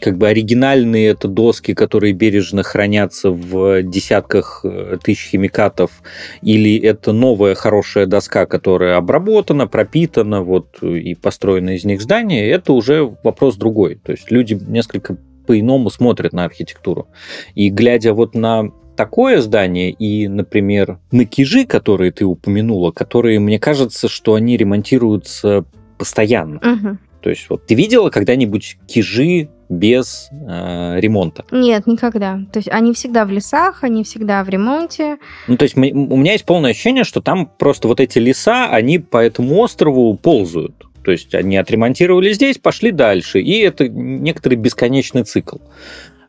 как 0.00 0.18
бы 0.18 0.28
оригинальные 0.28 1.08
это 1.08 1.28
доски, 1.28 1.74
которые 1.74 2.12
бережно 2.12 2.62
хранятся 2.62 3.30
в 3.30 3.82
десятках 3.82 4.60
э, 4.64 4.98
тысяч 5.02 5.30
химикатов, 5.30 6.02
или 6.42 6.78
это 6.78 7.12
новая 7.12 7.54
хорошая 7.54 8.06
доска, 8.06 8.46
которая 8.46 8.96
обработана, 8.96 9.66
пропитана, 9.66 10.42
вот, 10.42 10.82
и 10.82 11.14
построено 11.14 11.70
из 11.70 11.84
них 11.84 12.00
здание, 12.00 12.48
это 12.48 12.72
уже 12.72 13.16
вопрос 13.22 13.56
другой. 13.56 13.96
То 13.96 14.12
есть 14.12 14.30
люди 14.30 14.54
несколько 14.54 15.16
по-иному 15.46 15.90
смотрят 15.90 16.32
на 16.32 16.44
архитектуру. 16.44 17.08
И 17.54 17.70
глядя 17.70 18.14
вот 18.14 18.34
на 18.34 18.70
такое 18.96 19.40
здание 19.40 19.90
и, 19.90 20.28
например, 20.28 20.98
на 21.10 21.24
кижи, 21.24 21.64
которые 21.64 22.12
ты 22.12 22.24
упомянула, 22.24 22.90
которые, 22.92 23.40
мне 23.40 23.58
кажется, 23.58 24.08
что 24.08 24.34
они 24.34 24.56
ремонтируются 24.56 25.64
постоянно. 25.98 26.56
Угу. 26.58 26.98
То 27.22 27.30
есть 27.30 27.46
вот 27.48 27.66
ты 27.66 27.74
видела 27.74 28.10
когда-нибудь 28.10 28.78
кижи 28.86 29.48
без 29.70 30.28
э, 30.32 31.00
ремонта? 31.00 31.44
Нет, 31.50 31.86
никогда. 31.86 32.40
То 32.52 32.58
есть 32.58 32.68
они 32.68 32.92
всегда 32.92 33.24
в 33.24 33.30
лесах, 33.30 33.82
они 33.82 34.04
всегда 34.04 34.44
в 34.44 34.48
ремонте. 34.50 35.18
Ну, 35.46 35.56
то 35.56 35.62
есть 35.62 35.76
мы, 35.76 35.90
у 35.92 36.16
меня 36.16 36.32
есть 36.32 36.44
полное 36.44 36.72
ощущение, 36.72 37.04
что 37.04 37.22
там 37.22 37.46
просто 37.46 37.88
вот 37.88 38.00
эти 38.00 38.18
леса, 38.18 38.68
они 38.68 38.98
по 38.98 39.18
этому 39.18 39.58
острову 39.60 40.14
ползают. 40.16 40.74
То 41.04 41.12
есть 41.12 41.34
они 41.34 41.56
отремонтировали 41.56 42.32
здесь, 42.32 42.58
пошли 42.58 42.90
дальше. 42.90 43.40
И 43.40 43.60
это 43.60 43.88
некоторый 43.88 44.56
бесконечный 44.56 45.22
цикл. 45.22 45.56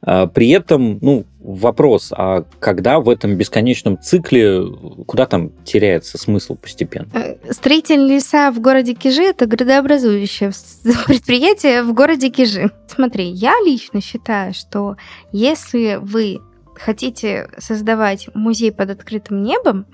А, 0.03 0.27
при 0.27 0.49
этом, 0.49 0.97
ну, 1.01 1.25
вопрос, 1.39 2.11
а 2.11 2.43
когда 2.59 2.99
в 2.99 3.09
этом 3.09 3.35
бесконечном 3.35 3.99
цикле, 4.01 4.63
куда 5.05 5.25
там 5.25 5.51
теряется 5.63 6.17
смысл 6.17 6.55
постепенно? 6.55 7.07
Э, 7.13 7.35
строительные 7.51 8.15
леса 8.15 8.51
в 8.51 8.59
городе 8.59 8.93
Кижи– 8.93 9.23
это 9.23 9.45
градообразующее 9.45 10.51
предприятие 11.07 11.83
в 11.83 11.93
городе 11.93 12.29
Кижи. 12.29 12.71
Смотри, 12.87 13.25
я 13.25 13.53
лично 13.63 14.01
считаю, 14.01 14.53
что 14.53 14.97
если 15.31 15.99
вы 16.01 16.39
хотите 16.75 17.49
создавать 17.57 18.29
музей 18.33 18.71
под 18.71 18.91
открытым 18.91 19.43
небом, 19.43 19.85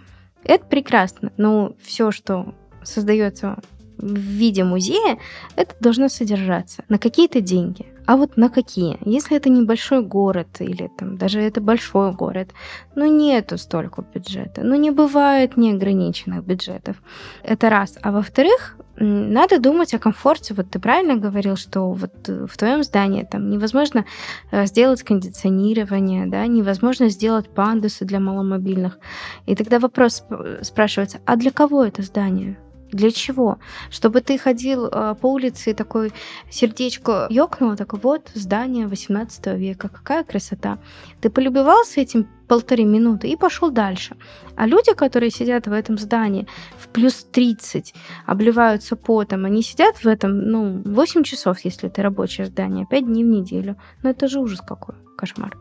это 0.44 0.66
прекрасно. 0.66 1.32
Но 1.38 1.76
все, 1.84 2.12
что 2.12 2.56
создается 2.84 3.58
в 3.98 4.16
виде 4.16 4.64
музея, 4.64 5.18
это 5.56 5.76
должно 5.80 6.08
содержаться 6.08 6.84
на 6.88 6.98
какие-то 6.98 7.42
деньги. 7.42 7.86
А 8.08 8.16
вот 8.16 8.38
на 8.38 8.50
какие? 8.50 8.98
Если 9.02 9.36
это 9.36 9.50
небольшой 9.50 10.02
город 10.02 10.48
или 10.60 10.90
там 10.98 11.18
даже 11.18 11.42
это 11.42 11.60
большой 11.60 12.14
город, 12.14 12.54
ну 12.96 13.06
нету 13.06 13.58
столько 13.58 14.02
бюджета, 14.02 14.62
ну 14.64 14.76
не 14.76 14.92
бывает 14.92 15.58
неограниченных 15.58 16.46
бюджетов. 16.46 16.96
Это 17.44 17.70
раз. 17.70 17.98
А 18.02 18.12
во-вторых, 18.12 18.78
надо 18.96 19.60
думать 19.60 19.94
о 19.94 20.00
комфорте. 20.00 20.54
Вот 20.54 20.70
ты 20.72 20.80
правильно 20.80 21.18
говорил, 21.18 21.58
что 21.58 21.92
вот 21.92 22.30
в 22.30 22.58
твоем 22.58 22.84
здании 22.84 23.24
там 23.24 23.50
невозможно 23.50 24.06
э, 24.52 24.66
сделать 24.68 25.04
кондиционирование, 25.04 26.28
да, 26.28 26.48
невозможно 26.48 27.10
сделать 27.10 27.50
пандусы 27.50 28.06
для 28.06 28.22
маломобильных. 28.22 29.00
И 29.46 29.56
тогда 29.56 29.80
вопрос 29.80 30.24
спрашивается, 30.62 31.20
а 31.26 31.36
для 31.36 31.52
кого 31.52 31.84
это 31.84 32.04
здание? 32.04 32.58
Для 32.92 33.12
чего? 33.12 33.60
Чтобы 33.90 34.22
ты 34.22 34.38
ходил 34.38 34.88
э, 34.88 35.16
по 35.20 35.28
улице 35.28 35.72
и 35.72 35.74
такой 35.74 36.14
сердечко 36.50 37.28
ёкнуло, 37.30 37.76
так 37.76 37.94
вот, 37.94 38.32
здание 38.34 38.88
18 38.88 39.48
века, 39.58 39.90
какая 39.90 40.24
красота. 40.24 40.80
Ты 41.22 41.30
полюбовался 41.30 42.00
этим 42.00 42.28
полторы 42.48 42.86
минуты 42.86 43.28
и 43.28 43.36
пошел 43.36 43.72
дальше. 43.72 44.16
А 44.56 44.66
люди, 44.66 44.94
которые 44.94 45.32
сидят 45.32 45.68
в 45.68 45.74
этом 45.74 45.98
здании 45.98 46.48
в 46.78 46.88
плюс 46.88 47.26
30, 47.26 47.94
обливаются 48.26 48.96
потом, 48.96 49.46
они 49.46 49.62
сидят 49.62 49.98
в 49.98 50.08
этом, 50.08 50.40
ну, 50.40 50.82
8 50.86 51.24
часов, 51.24 51.60
если 51.66 51.90
это 51.90 52.02
рабочее 52.02 52.48
здание, 52.48 52.86
5 52.90 53.06
дней 53.06 53.26
в 53.26 53.28
неделю. 53.28 53.76
Ну, 54.02 54.10
это 54.10 54.30
же 54.30 54.40
ужас 54.40 54.62
какой, 54.66 54.96
кошмар. 55.18 55.58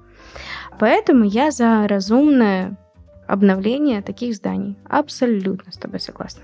Поэтому 0.78 1.24
я 1.24 1.50
за 1.50 1.88
разумное 1.88 2.76
обновление 3.26 4.02
таких 4.02 4.36
зданий. 4.36 4.76
Абсолютно 4.88 5.72
с 5.72 5.76
тобой 5.76 5.98
согласна. 5.98 6.42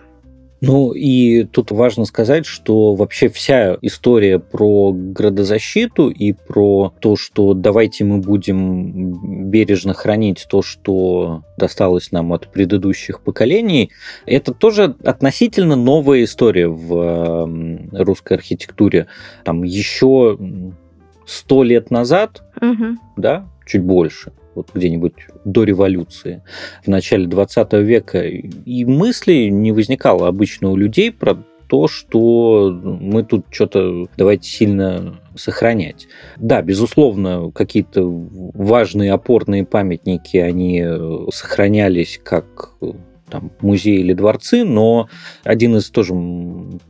Ну 0.65 0.93
и 0.93 1.43
тут 1.43 1.73
важно 1.73 2.05
сказать, 2.05 2.47
что 2.47 2.95
вообще 2.95 3.29
вся 3.29 3.77
история 3.83 4.39
про 4.39 4.93
градозащиту 4.93 6.09
и 6.09 6.31
про 6.31 6.95
то, 7.01 7.17
что 7.17 7.53
давайте 7.53 8.05
мы 8.05 8.19
будем 8.19 9.51
бережно 9.51 9.93
хранить 9.93 10.47
то, 10.49 10.63
что 10.63 11.43
досталось 11.57 12.13
нам 12.13 12.33
от 12.33 12.47
предыдущих 12.53 13.23
поколений, 13.23 13.91
это 14.25 14.55
тоже 14.55 14.95
относительно 15.03 15.75
новая 15.75 16.23
история 16.23 16.69
в 16.69 17.51
русской 17.93 18.35
архитектуре. 18.35 19.09
Там 19.43 19.65
еще 19.65 20.39
сто 21.27 21.65
лет 21.65 21.91
назад, 21.91 22.45
угу. 22.61 22.99
да, 23.17 23.49
чуть 23.67 23.83
больше, 23.83 24.33
вот 24.55 24.71
где-нибудь 24.75 25.15
до 25.45 25.65
революции, 25.65 26.43
в 26.85 26.89
начале 26.89 27.27
20 27.27 27.73
века, 27.75 28.23
и 28.23 28.85
мысли 28.85 29.49
не 29.49 29.73
возникало 29.73 30.29
обычно 30.29 30.71
у 30.71 30.77
людей 30.77 31.11
про 31.11 31.37
то, 31.69 31.89
что 31.89 32.71
мы 32.71 33.25
тут 33.25 33.47
что-то 33.51 34.07
давайте 34.19 34.47
сильно 34.47 35.19
сохранять. 35.35 36.07
Да, 36.37 36.61
безусловно, 36.61 37.51
какие-то 37.51 38.03
важные 38.05 39.13
опорные 39.13 39.65
памятники, 39.65 40.37
они 40.37 40.85
сохранялись 41.33 42.21
как 42.23 42.75
там, 43.31 43.51
музеи 43.63 44.01
или 44.01 44.13
дворцы, 44.13 44.65
но 44.65 45.09
один 45.43 45.77
из 45.77 45.89
тоже 45.89 46.13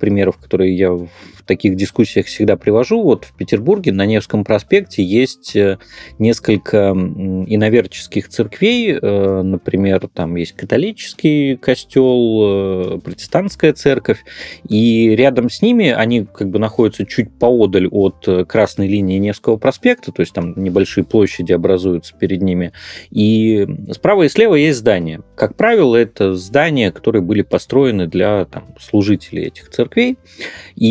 примеров, 0.01 0.39
которые 0.39 0.77
я 0.77 0.91
в 0.91 1.09
таких 1.45 1.77
дискуссиях 1.77 2.27
всегда 2.27 2.57
привожу, 2.57 3.03
вот 3.03 3.25
в 3.25 3.37
Петербурге 3.37 3.93
на 3.93 4.07
Невском 4.07 4.45
проспекте 4.45 5.03
есть 5.03 5.57
э, 5.57 5.79
несколько 6.19 6.91
иноверческих 6.91 8.29
церквей, 8.29 8.93
э, 8.93 9.43
например, 9.43 10.09
там 10.13 10.37
есть 10.37 10.53
католический 10.53 11.57
костел, 11.57 12.97
э, 12.97 13.01
протестантская 13.05 13.73
церковь, 13.73 14.25
и 14.69 15.11
рядом 15.17 15.51
с 15.51 15.63
ними 15.63 15.91
они 15.91 16.25
как 16.25 16.51
бы 16.51 16.59
находятся 16.59 17.07
чуть 17.07 17.31
поодаль 17.33 17.89
от 17.89 18.29
красной 18.49 18.89
линии 18.89 19.19
Невского 19.19 19.57
проспекта, 19.57 20.13
то 20.13 20.21
есть 20.21 20.33
там 20.33 20.55
небольшие 20.57 21.05
площади 21.05 21.53
образуются 21.53 22.15
перед 22.15 22.43
ними, 22.43 22.73
и 23.11 23.67
справа 23.93 24.25
и 24.25 24.29
слева 24.29 24.55
есть 24.55 24.79
здания. 24.79 25.21
Как 25.35 25.57
правило, 25.57 25.97
это 25.97 26.35
здания, 26.35 26.91
которые 26.91 27.23
были 27.23 27.43
построены 27.43 28.07
для 28.07 28.45
там, 28.45 28.75
служителей 28.81 29.45
этих 29.45 29.71
церквей. 29.71 30.19
И 30.77 30.87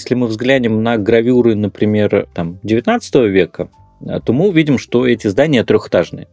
если 0.00 0.14
мы 0.14 0.26
взглянем 0.28 0.82
на 0.82 0.96
гравюры, 0.96 1.54
например, 1.54 2.26
там, 2.32 2.58
19 2.62 3.14
века, 3.30 3.68
то 4.24 4.32
мы 4.32 4.48
увидим, 4.48 4.78
что 4.78 5.06
эти 5.06 5.26
здания 5.26 5.62
трехэтажные. 5.62 6.26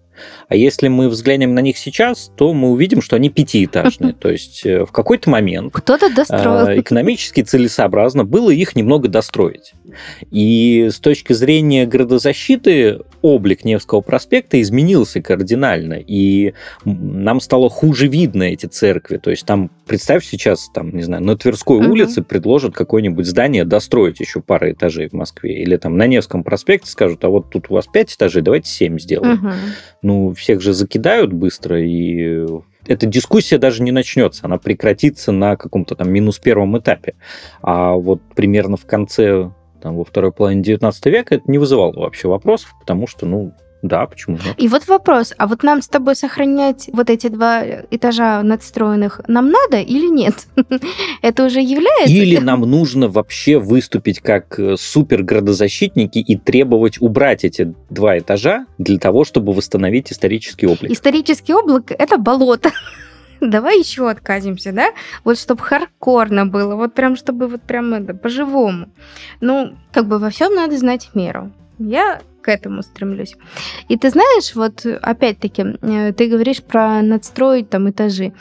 А 0.48 0.56
если 0.56 0.88
мы 0.88 1.10
взглянем 1.10 1.54
на 1.54 1.60
них 1.60 1.78
сейчас, 1.78 2.32
то 2.36 2.54
мы 2.54 2.70
увидим, 2.72 3.02
что 3.02 3.16
они 3.16 3.30
пятиэтажные. 3.30 4.14
То 4.14 4.30
есть 4.30 4.66
э, 4.66 4.86
в 4.86 4.92
какой-то 4.92 5.30
момент 5.30 5.74
кто-то 5.74 6.14
достроил. 6.14 6.68
Э, 6.68 6.80
экономически 6.80 7.42
целесообразно 7.42 8.24
было 8.24 8.52
их 8.52 8.76
немного 8.76 9.08
достроить. 9.08 9.74
И 10.32 10.90
с 10.92 11.00
точки 11.00 11.34
зрения 11.34 11.86
градозащиты 11.86 13.00
облик 13.22 13.64
Невского 13.64 14.02
проспекта 14.02 14.62
изменился 14.62 15.22
кардинально, 15.22 15.96
и 15.96 16.54
нам 16.86 17.40
стало 17.40 17.70
хуже 17.70 18.08
видно 18.08 18.44
эти 18.44 18.66
церкви. 18.66 19.18
То 19.18 19.32
есть 19.32 19.46
там, 19.46 19.72
представь 19.86 20.26
сейчас, 20.26 20.70
там, 20.74 20.96
не 20.96 21.04
знаю, 21.04 21.24
на 21.24 21.38
Тверской 21.38 21.78
угу. 21.78 21.92
улице 21.92 22.22
предложат 22.22 22.74
какое-нибудь 22.74 23.26
здание 23.26 23.66
достроить 23.66 24.20
еще 24.20 24.42
пару 24.42 24.72
этажей 24.72 25.10
в 25.10 25.14
Москве, 25.14 25.62
или 25.62 25.78
там 25.78 25.98
на 25.98 26.08
Невском 26.08 26.44
проспекте 26.44 26.90
скажут, 26.90 27.24
а 27.24 27.30
вот 27.30 27.50
тут 27.50 27.68
у 27.70 27.76
вас 27.76 27.88
пять 27.88 28.14
этажей, 28.14 28.42
давайте 28.42 28.70
семь 28.70 29.00
сделаем. 29.00 29.46
Угу. 29.46 29.54
Ну, 30.08 30.34
всех 30.34 30.62
же 30.62 30.72
закидают 30.72 31.34
быстро, 31.34 31.82
и 31.82 32.46
эта 32.86 33.06
дискуссия 33.06 33.58
даже 33.58 33.84
не 33.84 33.92
начнется, 33.92 34.46
она 34.46 34.58
прекратится 34.58 35.34
на 35.34 35.58
каком-то 35.58 35.96
там 35.96 36.10
минус 36.10 36.40
первом 36.40 36.78
этапе. 36.78 37.16
А 37.62 37.92
вот 37.92 38.22
примерно 38.34 38.78
в 38.78 38.86
конце 38.86 39.52
там, 39.82 39.98
во 39.98 40.06
второй 40.06 40.32
половине 40.32 40.64
19 40.64 41.06
века, 41.08 41.36
это 41.36 41.52
не 41.52 41.58
вызывало 41.58 41.92
вообще 42.00 42.30
вопросов, 42.30 42.74
потому 42.80 43.06
что, 43.06 43.26
ну, 43.26 43.52
да, 43.82 44.06
почему 44.06 44.38
нет? 44.38 44.56
И 44.58 44.68
вот 44.68 44.88
вопрос, 44.88 45.34
а 45.38 45.48
вот 45.48 45.64
нам 45.64 45.82
с 45.82 45.88
тобой 45.88 46.16
сохранять 46.16 46.90
вот 46.94 47.10
эти 47.10 47.28
два 47.28 47.64
этажа 47.92 48.42
надстроенных 48.44 49.22
нам 49.28 49.52
надо 49.52 49.80
или 49.80 50.08
нет? 50.08 50.48
Это 51.22 51.46
уже 51.46 51.60
является... 51.60 52.14
Или 52.14 52.38
нам 52.42 52.62
нужно 52.62 53.08
вообще 53.08 53.60
выступить 53.60 54.20
как 54.20 54.60
э, 54.60 54.76
суперградозащитники 54.78 56.20
и 56.20 56.38
требовать 56.38 57.00
убрать 57.02 57.44
эти 57.44 57.74
два 57.90 58.18
этажа 58.18 58.66
для 58.78 58.98
того, 58.98 59.26
чтобы 59.26 59.54
восстановить 59.54 60.12
исторический 60.12 60.68
облик? 60.68 60.92
Исторический 60.92 61.54
облик– 61.54 61.92
это 61.98 62.18
болото 62.18 62.72
давай 63.42 63.80
еще 63.80 64.10
откатимся, 64.10 64.72
да? 64.72 64.92
Вот 65.24 65.38
чтобы 65.38 65.62
хардкорно 65.62 66.46
было, 66.46 66.76
вот 66.76 66.94
прям, 66.94 67.16
чтобы 67.16 67.48
вот 67.48 67.62
прям 67.62 67.94
это, 67.94 68.14
по-живому. 68.14 68.90
Ну, 69.42 69.76
как 69.92 70.08
бы 70.08 70.20
во 70.20 70.30
всем 70.30 70.54
надо 70.54 70.78
знать 70.78 71.10
меру. 71.14 71.52
Я 71.80 72.22
к 72.42 72.50
этому 72.50 72.82
стремлюсь. 72.82 73.36
И 73.90 73.98
ты 73.98 74.10
знаешь, 74.10 74.56
вот 74.56 74.86
опять-таки, 74.86 75.78
э, 75.82 76.14
ты 76.14 76.28
говоришь 76.28 76.64
про 76.64 77.02
надстроить 77.02 77.70
там 77.70 77.90
этажи. 77.90 78.34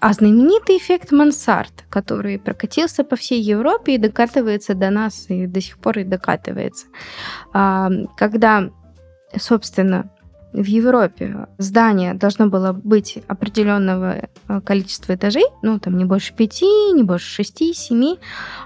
А 0.00 0.12
знаменитый 0.12 0.76
эффект 0.76 1.10
мансард, 1.10 1.84
который 1.90 2.38
прокатился 2.38 3.02
по 3.02 3.16
всей 3.16 3.42
Европе 3.42 3.96
и 3.96 3.98
докатывается 3.98 4.74
до 4.74 4.90
нас, 4.90 5.26
и 5.28 5.46
до 5.46 5.60
сих 5.60 5.78
пор 5.78 5.98
и 5.98 6.04
докатывается. 6.04 6.86
А, 7.52 7.90
когда, 8.16 8.70
собственно, 9.36 10.08
в 10.52 10.64
Европе 10.64 11.46
здание 11.58 12.14
должно 12.14 12.46
было 12.46 12.72
быть 12.72 13.18
определенного 13.28 14.28
э, 14.48 14.60
количества 14.62 15.14
этажей, 15.14 15.44
ну, 15.62 15.78
там 15.78 15.98
не 15.98 16.06
больше 16.06 16.32
пяти, 16.32 16.92
не 16.92 17.02
больше 17.02 17.26
шести, 17.28 17.74
семи, 17.74 18.18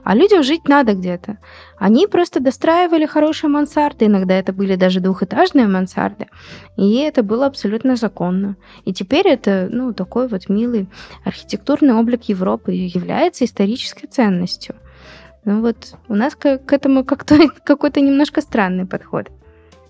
а 0.04 0.14
людям 0.14 0.44
жить 0.44 0.68
надо 0.68 0.94
где-то. 0.94 1.38
Они 1.78 2.06
просто 2.06 2.38
достраивали 2.38 3.04
хорошие 3.06 3.50
мансарды, 3.50 4.06
иногда 4.06 4.34
это 4.34 4.52
были 4.52 4.76
даже 4.76 5.00
двухэтажные 5.00 5.66
мансарды, 5.66 6.28
и 6.76 6.98
это 6.98 7.24
было 7.24 7.46
абсолютно 7.46 7.96
законно. 7.96 8.56
И 8.84 8.92
теперь 8.92 9.26
это, 9.26 9.68
ну, 9.70 9.92
такой 9.92 10.28
вот 10.28 10.48
милый 10.48 10.88
архитектурный 11.24 11.94
облик 11.94 12.24
Европы 12.24 12.72
является 12.72 13.44
исторической 13.44 14.06
ценностью. 14.06 14.76
Ну 15.44 15.60
вот 15.60 15.94
у 16.08 16.14
нас 16.14 16.36
к, 16.36 16.58
к 16.58 16.72
этому 16.72 17.04
как-то 17.04 17.48
какой-то 17.64 18.00
немножко 18.00 18.40
странный 18.40 18.86
подход. 18.86 19.28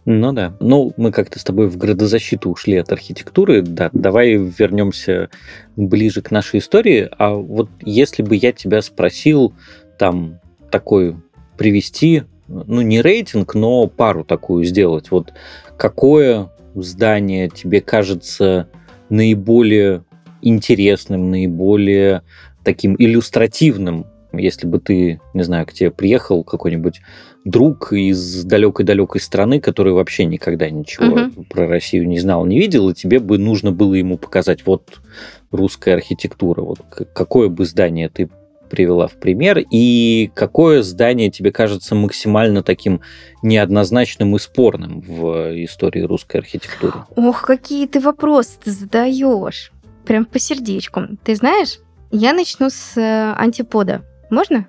Ну 0.05 0.33
да. 0.33 0.57
Ну, 0.59 0.93
мы 0.97 1.13
как-то 1.13 1.39
с 1.39 1.45
тобой 1.45 1.69
в 1.69 1.77
градозащиту 1.77 2.51
ушли 2.51 2.77
от 2.77 2.91
архитектуры. 2.91 3.63
Да, 3.63 3.89
давай 3.93 4.35
вернемся 4.35 5.31
ближе 5.77 6.23
к 6.23 6.31
нашей 6.31 6.59
истории. 6.59 7.09
А 7.19 7.35
вот 7.35 7.69
если 7.81 8.23
бы 8.23 8.35
я 8.35 8.53
тебя 8.53 8.83
спросил 8.83 9.55
там 9.99 10.41
такой 10.71 11.17
привести, 11.57 12.25
ну, 12.49 12.81
не 12.81 13.01
рейтинг, 13.01 13.55
но 13.55 13.87
пару 13.87 14.25
такую 14.25 14.65
сделать. 14.65 15.11
Вот 15.11 15.33
какое 15.77 16.51
здание 16.75 17.49
тебе 17.49 17.81
кажется 17.81 18.69
наиболее 19.09 20.05
интересным, 20.41 21.31
наиболее 21.31 22.23
таким 22.65 22.97
иллюстративным, 22.99 24.07
если 24.33 24.67
бы 24.67 24.81
ты, 24.81 25.21
не 25.35 25.43
знаю, 25.43 25.67
к 25.67 25.73
тебе 25.73 25.91
приехал 25.91 26.43
какой-нибудь 26.43 27.01
друг 27.45 27.93
из 27.93 28.45
далекой-далекой 28.45 29.21
страны, 29.21 29.61
который 29.61 29.93
вообще 29.93 30.25
никогда 30.25 30.71
ничего 30.71 31.27
угу. 31.27 31.45
про 31.49 31.67
Россию 31.67 32.07
не 32.09 32.19
знал, 32.19 32.47
не 32.47 32.59
видел, 32.59 32.91
и 32.91 32.95
тебе 32.95 33.19
бы 33.19 33.39
нужно 33.39 33.73
было 33.73 33.95
ему 33.95 34.19
показать 34.19 34.65
вот 34.67 35.01
русская 35.51 35.95
архитектура. 35.95 36.63
Вот 36.63 36.81
какое 37.13 37.49
бы 37.49 37.65
здание 37.65 38.09
ты 38.09 38.31
привела 38.71 39.07
в 39.07 39.21
пример, 39.21 39.63
и 39.71 40.31
какое 40.35 40.83
здание 40.83 41.31
тебе 41.31 41.53
кажется 41.53 41.95
максимально 41.95 42.63
таким 42.63 43.03
неоднозначным 43.43 44.35
и 44.35 44.39
спорным 44.39 45.03
в 45.03 45.63
истории 45.65 46.01
русской 46.01 46.39
архитектуры? 46.39 47.05
Ох, 47.15 47.43
какие 47.43 47.87
ты 47.87 48.01
вопросы 48.01 48.59
ты 48.65 48.71
задаешь. 48.71 49.73
Прям 50.07 50.25
по 50.25 50.39
сердечку. 50.39 51.03
Ты 51.23 51.37
знаешь, 51.37 51.81
я 52.11 52.33
начну 52.33 52.71
с 52.71 52.97
э, 52.97 53.35
антипода. 53.37 54.03
Можно? 54.31 54.67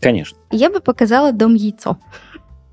Конечно. 0.00 0.38
Я 0.50 0.70
бы 0.70 0.80
показала 0.80 1.32
дом 1.32 1.54
яйцо. 1.54 1.98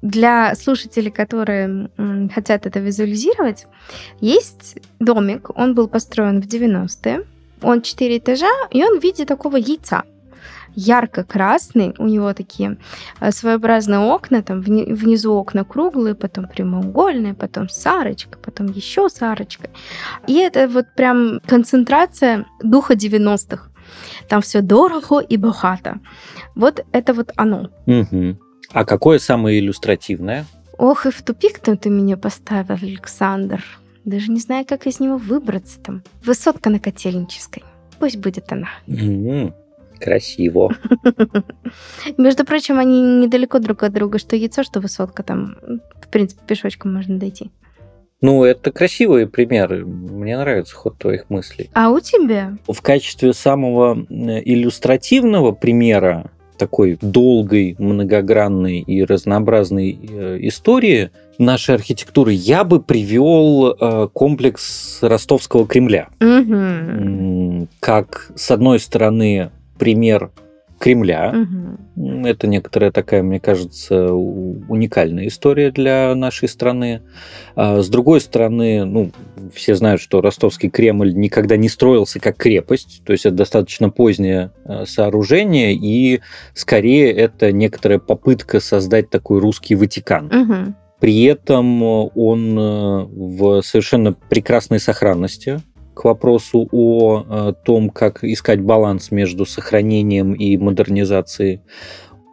Для 0.02 0.56
слушателей, 0.56 1.12
которые 1.12 1.90
хотят 2.34 2.66
это 2.66 2.80
визуализировать, 2.80 3.68
есть 4.20 4.78
домик, 5.00 5.50
он 5.56 5.76
был 5.76 5.88
построен 5.88 6.42
в 6.42 6.48
90-е, 6.48 7.26
он 7.62 7.82
4 7.82 8.18
этажа, 8.18 8.52
и 8.72 8.84
он 8.84 9.00
в 9.00 9.04
виде 9.04 9.26
такого 9.26 9.58
яйца. 9.58 10.04
ярко-красный, 10.76 11.94
у 11.98 12.08
него 12.08 12.34
такие 12.34 12.78
э, 13.20 13.32
своеобразные 13.32 14.00
окна, 14.00 14.42
там 14.42 14.62
внизу 14.62 15.34
окна 15.34 15.64
круглые, 15.64 16.16
потом 16.16 16.48
прямоугольные, 16.48 17.34
потом 17.34 17.68
с 17.70 17.86
арочкой, 17.86 18.40
потом 18.42 18.68
еще 18.68 19.10
с 19.10 19.22
арочкой. 19.22 19.70
И 20.28 20.36
это 20.36 20.68
вот 20.68 20.86
прям 20.96 21.42
концентрация 21.46 22.46
духа 22.64 22.94
90-х. 22.94 23.71
Там 24.28 24.42
все 24.42 24.62
дорого 24.62 25.20
и 25.20 25.38
богато. 25.38 26.00
Вот 26.56 26.86
это 26.92 27.14
вот 27.14 27.32
оно. 27.36 27.70
Угу. 27.86 28.38
А 28.74 28.86
какое 28.86 29.20
самое 29.20 29.60
иллюстративное? 29.60 30.46
Ох, 30.78 31.06
и 31.06 31.12
в 31.12 31.22
тупик-то 31.22 31.76
ты 31.76 31.90
меня 31.90 32.18
поставил, 32.18 32.76
Александр. 32.82 33.64
Даже 34.06 34.32
не 34.32 34.40
знаю, 34.40 34.66
как 34.66 34.88
из 34.88 35.00
него 35.00 35.18
выбраться 35.18 35.80
там. 35.80 36.04
Высотка 36.26 36.70
на 36.70 36.80
Котельнической. 36.80 37.64
Пусть 38.00 38.18
будет 38.18 38.52
она. 38.52 38.70
М-м, 38.88 39.54
красиво. 40.00 40.76
Между 42.18 42.46
прочим, 42.46 42.80
они 42.80 43.02
недалеко 43.02 43.60
друг 43.60 43.84
от 43.84 43.94
друга, 43.94 44.18
что 44.18 44.36
яйцо, 44.36 44.64
что 44.64 44.80
высотка 44.80 45.22
там. 45.22 45.58
В 46.02 46.08
принципе, 46.08 46.42
пешочком 46.48 46.94
можно 46.94 47.20
дойти. 47.20 47.52
Ну, 48.22 48.44
это 48.44 48.72
красивые 48.72 49.28
примеры. 49.28 49.86
Мне 49.86 50.38
нравится 50.38 50.76
ход 50.76 50.98
твоих 50.98 51.30
мыслей. 51.30 51.70
А 51.74 51.90
у 51.90 52.00
тебя? 52.00 52.58
В 52.68 52.82
качестве 52.82 53.34
самого 53.34 54.06
иллюстративного 54.10 55.52
примера 55.52 56.30
такой 56.58 57.00
долгой, 57.02 57.76
многогранной 57.80 58.82
и 58.82 59.04
разнообразной 59.04 59.98
э, 60.00 60.38
истории 60.42 61.10
нашей 61.40 61.74
архитектуры 61.74 62.34
я 62.34 62.64
бы 62.64 62.80
привел 62.80 63.72
э, 63.72 64.08
комплекс 64.14 65.00
Ростовского 65.02 65.66
Кремля. 65.66 66.10
Угу. 66.20 67.68
Как, 67.80 68.32
с 68.36 68.52
одной 68.52 68.80
стороны, 68.80 69.50
пример 69.80 70.30
Кремля. 70.82 71.48
Угу. 71.96 72.26
Это 72.26 72.48
некоторая 72.48 72.92
такая, 72.92 73.22
мне 73.22 73.40
кажется, 73.40 74.12
уникальная 74.12 75.28
история 75.28 75.70
для 75.70 76.16
нашей 76.16 76.50
страны. 76.50 77.04
А 77.56 77.82
с 77.82 77.88
другой 77.88 78.20
стороны, 78.20 78.84
ну, 78.84 79.12
все 79.54 79.76
знают, 79.76 80.02
что 80.02 80.22
ростовский 80.22 80.70
Кремль 80.70 81.14
никогда 81.14 81.56
не 81.56 81.70
строился 81.70 82.20
как 82.20 82.38
крепость, 82.38 83.04
то 83.06 83.14
есть 83.14 83.26
это 83.28 83.36
достаточно 83.36 83.90
позднее 83.92 84.52
а, 84.66 84.86
сооружение, 84.88 85.74
и 85.74 86.22
скорее 86.56 87.12
это 87.12 87.52
некоторая 87.52 88.00
попытка 88.00 88.60
создать 88.60 89.10
такой 89.12 89.40
русский 89.40 89.76
Ватикан. 89.76 90.26
Угу. 90.26 90.74
При 91.00 91.24
этом 91.24 91.82
он 91.84 92.58
э, 92.60 93.06
в 93.06 93.62
совершенно 93.64 94.14
прекрасной 94.14 94.80
сохранности 94.80 95.60
к 95.94 96.06
вопросу 96.06 96.68
о 96.72 97.24
э, 97.28 97.54
том, 97.64 97.90
как 97.90 98.24
искать 98.24 98.62
баланс 98.62 99.12
между 99.12 99.46
сохранением 99.46 100.34
и 100.34 100.58
модернизацией, 100.58 101.62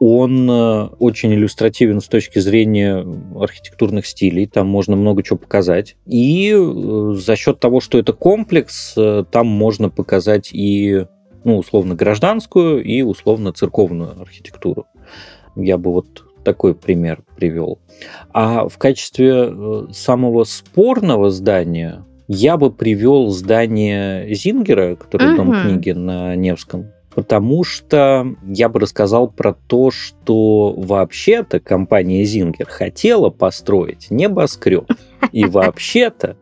он 0.01 0.49
э, 0.49 0.87
очень 0.99 1.33
иллюстративен 1.35 2.01
с 2.01 2.07
точки 2.07 2.39
зрения 2.39 3.05
архитектурных 3.39 4.07
стилей, 4.07 4.47
там 4.47 4.69
можно 4.69 4.95
много 4.97 5.23
чего 5.23 5.39
показать. 5.39 5.97
И 6.07 6.55
э, 6.55 7.15
за 7.15 7.37
счет 7.37 7.59
того, 7.59 7.81
что 7.81 7.99
это 7.99 8.13
комплекс, 8.13 8.95
там 9.31 9.47
можно 9.47 9.91
показать 9.91 10.51
и 10.53 11.05
ну, 11.45 11.59
условно 11.59 11.95
гражданскую 11.95 12.83
и 12.83 13.03
условно 13.03 13.53
церковную 13.53 14.21
архитектуру. 14.21 14.87
Я 15.57 15.79
бы 15.79 15.93
вот 15.93 16.25
такой 16.45 16.75
пример 16.75 17.23
привел. 17.37 17.81
А 18.33 18.69
в 18.69 18.79
качестве 18.79 19.89
самого 19.93 20.45
спорного 20.45 21.31
здания 21.31 22.05
я 22.29 22.59
бы 22.59 22.71
привел 22.71 23.31
здание 23.31 24.33
Зингера, 24.35 24.97
который 24.97 25.31
угу. 25.31 25.37
дом 25.37 25.63
книги 25.63 25.91
на 25.91 26.37
Невском, 26.37 26.93
потому 27.15 27.65
что 27.65 28.37
я 28.47 28.69
бы 28.69 28.81
рассказал 28.81 29.29
про 29.29 29.55
то, 29.55 29.91
что 29.91 30.75
вообще-то 30.77 31.59
компания 31.59 32.23
Зингер 32.25 32.67
хотела 32.67 33.31
построить 33.31 34.11
небоскреб. 34.11 34.91
И 35.33 35.45
вообще-то 35.47 36.37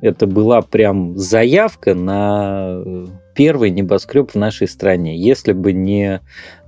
это 0.00 0.26
была 0.26 0.62
прям 0.62 1.16
заявка 1.16 1.94
на 1.94 2.82
первый 3.34 3.70
небоскреб 3.70 4.30
в 4.32 4.34
нашей 4.34 4.68
стране. 4.68 5.16
Если 5.16 5.52
бы 5.52 5.72
не 5.72 6.20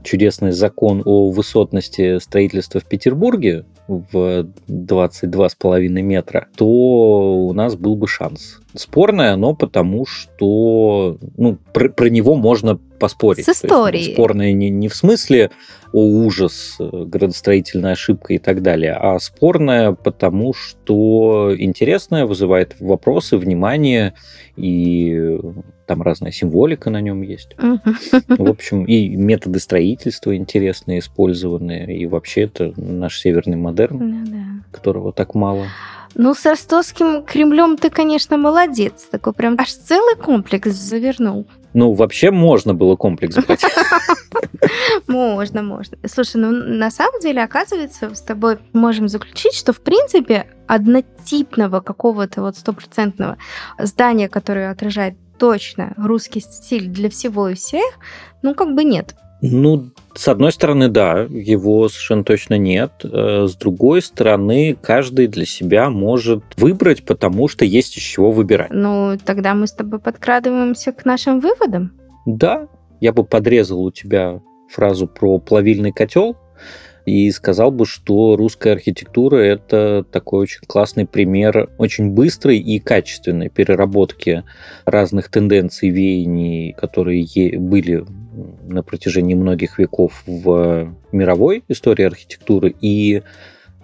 чудесный 0.02 0.52
закон 0.52 1.02
о 1.04 1.30
высотности 1.30 2.18
строительства 2.18 2.80
в 2.80 2.84
Петербурге, 2.84 3.64
в 3.87 4.47
22,5 4.68 5.89
метра, 5.89 6.49
то 6.57 6.66
у 6.66 7.53
нас 7.53 7.76
был 7.76 7.97
бы 7.97 8.09
шанс. 8.09 8.61
Спорное 8.74 9.37
но 9.37 9.55
потому, 9.55 10.07
что 10.07 11.18
ну, 11.37 11.59
про, 11.72 11.89
про 11.91 12.09
него 12.09 12.35
можно 12.35 12.78
поспорить. 12.99 13.45
С 13.45 13.51
историей. 13.51 14.03
Есть, 14.03 14.14
спорное 14.14 14.53
не, 14.53 14.70
не 14.70 14.89
в 14.89 14.95
смысле 14.95 15.51
о 15.93 16.01
ужас, 16.01 16.76
градостроительная 16.78 17.93
ошибка 17.93 18.35
и 18.35 18.39
так 18.39 18.62
далее, 18.62 18.95
а 18.95 19.18
спорное 19.20 19.93
потому, 19.93 20.55
что 20.55 21.55
интересное, 21.57 22.26
вызывает 22.26 22.74
вопросы, 22.80 23.37
внимание, 23.37 24.14
и 24.57 25.39
там 25.87 26.03
разная 26.03 26.32
символика 26.32 26.91
на 26.91 27.01
нем 27.01 27.22
есть. 27.22 27.57
В 27.59 28.49
общем, 28.49 28.85
и 28.85 29.09
методы 29.09 29.61
строительства 29.61 30.37
интересные, 30.37 30.99
использованные, 31.01 31.97
и 31.97 32.07
вообще 32.07 32.43
это 32.43 32.72
наш 32.76 33.20
северный 33.20 33.57
модерн, 33.57 33.99
ну 33.99 34.45
которого 34.70 35.12
так 35.12 35.35
мало. 35.35 35.66
Ну, 36.16 36.35
с 36.35 36.45
ростовским 36.47 37.24
Кремлем 37.24 37.76
ты, 37.76 37.91
конечно, 37.91 38.37
молодец. 38.37 39.09
Такой 39.11 39.32
прям 39.32 39.57
аж 39.59 39.72
целый 39.72 40.16
комплекс 40.16 40.70
завернул. 40.70 41.47
Ну, 41.72 41.93
вообще 41.93 42.30
можно 42.30 42.72
было 42.72 42.95
комплекс 42.95 43.35
брать. 43.35 43.64
Можно, 45.07 45.62
можно. 45.62 45.97
Слушай, 46.07 46.37
ну 46.37 46.51
на 46.51 46.91
самом 46.91 47.20
деле, 47.20 47.43
оказывается, 47.43 48.14
с 48.14 48.20
тобой 48.20 48.59
можем 48.72 49.09
заключить, 49.09 49.55
что 49.55 49.72
в 49.72 49.80
принципе 49.80 50.47
однотипного 50.66 51.80
какого-то 51.80 52.43
вот 52.43 52.57
стопроцентного 52.57 53.37
здания, 53.78 54.28
которое 54.28 54.70
отражает 54.70 55.14
точно 55.39 55.95
русский 55.97 56.41
стиль 56.41 56.89
для 56.89 57.11
всего 57.11 57.49
и 57.49 57.55
всех, 57.55 57.99
ну 58.43 58.55
как 58.55 58.74
бы 58.74 58.85
нет. 58.85 59.14
Ну, 59.47 59.91
с 60.14 60.28
одной 60.28 60.53
стороны, 60.53 60.89
да, 60.89 61.20
его 61.28 61.89
совершенно 61.91 62.24
точно 62.24 62.57
нет. 62.57 62.93
Э, 63.05 63.47
с 63.47 63.55
другой 63.57 64.01
стороны, 64.01 64.74
каждый 64.80 65.26
для 65.26 65.45
себя 65.45 65.91
может 65.91 66.43
выбрать, 66.57 67.05
потому 67.05 67.47
что 67.49 67.66
есть 67.66 67.99
из 67.99 68.03
чего 68.03 68.32
выбирать. 68.32 68.70
Ну, 68.70 69.18
тогда 69.22 69.53
мы 69.55 69.66
с 69.66 69.72
тобой 69.72 69.99
подкрадываемся 69.99 70.93
к 70.93 71.05
нашим 71.05 71.41
выводам. 71.41 71.93
Да, 72.24 72.68
я 73.01 73.12
бы 73.12 73.22
подрезал 73.22 73.85
у 73.85 73.91
тебя 73.91 74.41
фразу 74.70 75.07
про 75.07 75.39
плавильный 75.39 75.93
котел 75.93 76.39
и 77.07 77.30
сказал 77.30 77.70
бы, 77.70 77.86
что 77.86 78.36
русская 78.36 78.72
архитектура– 78.72 79.36
это 79.38 80.05
такой 80.11 80.40
очень 80.42 80.61
классный 80.66 81.07
пример 81.07 81.70
очень 81.78 82.11
быстрой 82.11 82.59
и 82.59 82.78
качественной 82.78 83.48
переработки 83.50 84.44
разных 84.84 85.30
тенденций, 85.30 85.90
веяний, 85.90 86.72
которые 86.72 87.59
были 87.59 88.05
на 88.66 88.82
протяжении 88.82 89.34
многих 89.34 89.78
веков 89.78 90.22
в 90.26 90.94
мировой 91.12 91.62
истории 91.68 92.05
архитектуры. 92.05 92.74
И 92.80 93.22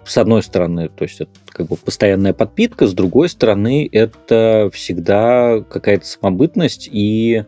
с 0.03 0.17
одной 0.17 0.41
стороны, 0.41 0.89
то 0.89 1.03
есть 1.03 1.21
это 1.21 1.31
как 1.47 1.67
бы 1.67 1.75
постоянная 1.75 2.33
подпитка, 2.33 2.87
с 2.87 2.93
другой 2.93 3.29
стороны, 3.29 3.87
это 3.91 4.69
всегда 4.73 5.63
какая-то 5.69 6.05
самобытность 6.05 6.89
и 6.91 7.45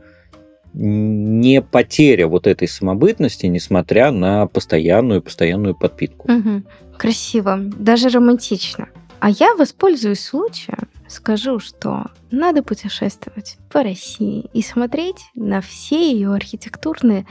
не 0.74 1.62
потеря 1.62 2.28
вот 2.28 2.48
этой 2.48 2.68
самобытности, 2.68 3.46
несмотря 3.46 4.12
на 4.12 4.48
постоянную 4.48 5.22
постоянную 5.22 5.76
подпитку. 5.76 6.32
Угу. 6.32 6.64
Красиво, 6.98 7.58
даже 7.58 8.10
романтично. 8.10 8.90
А 9.20 9.30
я 9.30 9.56
воспользуюсь 9.56 10.20
случаем, 10.20 10.90
скажу, 11.08 11.60
что 11.60 12.08
надо 12.32 12.62
путешествовать 12.62 13.58
по 13.72 13.84
России 13.84 14.50
и 14.54 14.62
смотреть 14.62 15.24
на 15.36 15.62
все 15.62 16.12
ее 16.12 16.34
архитектурные 16.34 17.26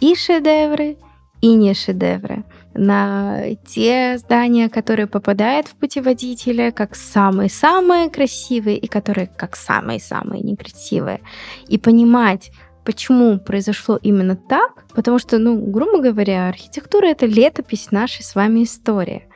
и 0.00 0.14
шедевры, 0.16 0.96
и 1.40 1.54
не 1.54 1.74
шедевры, 1.74 2.44
на 2.74 3.54
те 3.66 4.18
здания, 4.18 4.68
которые 4.68 5.06
попадают 5.06 5.68
в 5.68 5.76
путеводителя 5.76 6.72
как 6.72 6.96
самые-самые 6.96 8.10
красивые 8.10 8.78
и 8.78 8.86
которые 8.86 9.28
как 9.28 9.56
самые-самые 9.56 10.42
некрасивые. 10.42 11.20
И 11.68 11.78
понимать, 11.78 12.50
Почему 12.86 13.40
произошло 13.40 13.98
именно 14.00 14.36
так? 14.36 14.84
Потому 14.94 15.18
что, 15.18 15.38
ну, 15.38 15.58
грубо 15.58 16.00
говоря, 16.00 16.48
архитектура— 16.48 17.06
это 17.08 17.26
летопись 17.26 17.90
нашей 17.90 18.22
с 18.22 18.36
вами 18.36 18.62
истории. 18.62 19.28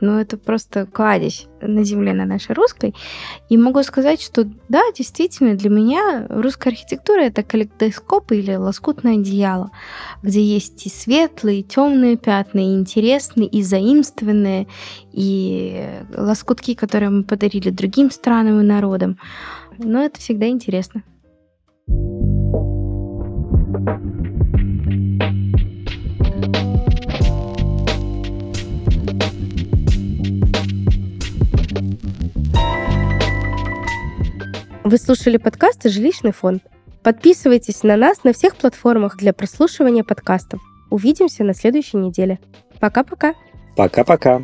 Ну, 0.00 0.18
это 0.18 0.36
просто 0.36 0.86
кладезь 0.86 1.46
на 1.60 1.84
земле 1.84 2.14
на 2.14 2.24
нашей 2.24 2.54
русской. 2.56 2.92
И 3.48 3.56
могу 3.56 3.80
сказать, 3.84 4.20
что 4.20 4.44
да, 4.68 4.82
действительно, 4.96 5.54
для 5.54 5.70
меня 5.70 6.26
русская 6.28 6.70
архитектура 6.70 7.20
это 7.20 7.44
калейдоскоп 7.44 8.32
или 8.32 8.56
лоскутное 8.56 9.14
одеяло, 9.14 9.70
где 10.24 10.42
есть 10.42 10.84
и 10.84 10.88
светлые, 10.88 11.60
и 11.60 11.62
темные 11.62 12.16
пятна, 12.16 12.58
и 12.58 12.74
интересные, 12.74 13.46
и 13.46 13.62
заимствованные, 13.62 14.66
и 15.12 16.02
лоскутки, 16.16 16.74
которые 16.74 17.10
мы 17.10 17.22
подарили 17.22 17.70
другим 17.70 18.10
странам 18.10 18.58
и 18.58 18.64
народам. 18.64 19.16
Но 19.78 20.02
это 20.02 20.18
всегда 20.18 20.48
интересно. 20.48 21.04
Вы 23.70 23.78
слушали 34.98 35.36
подкасты 35.36 35.88
«Жилищный 35.88 36.32
фонд». 36.32 36.64
Подписывайтесь 37.04 37.84
на 37.84 37.96
нас 37.96 38.24
на 38.24 38.32
всех 38.32 38.56
платформах 38.56 39.16
для 39.16 39.32
прослушивания 39.32 40.02
подкастов. 40.02 40.60
Увидимся 40.90 41.44
на 41.44 41.54
следующей 41.54 41.98
неделе. 41.98 42.40
Пока-пока. 42.80 43.34
Пока-пока. 43.76 44.40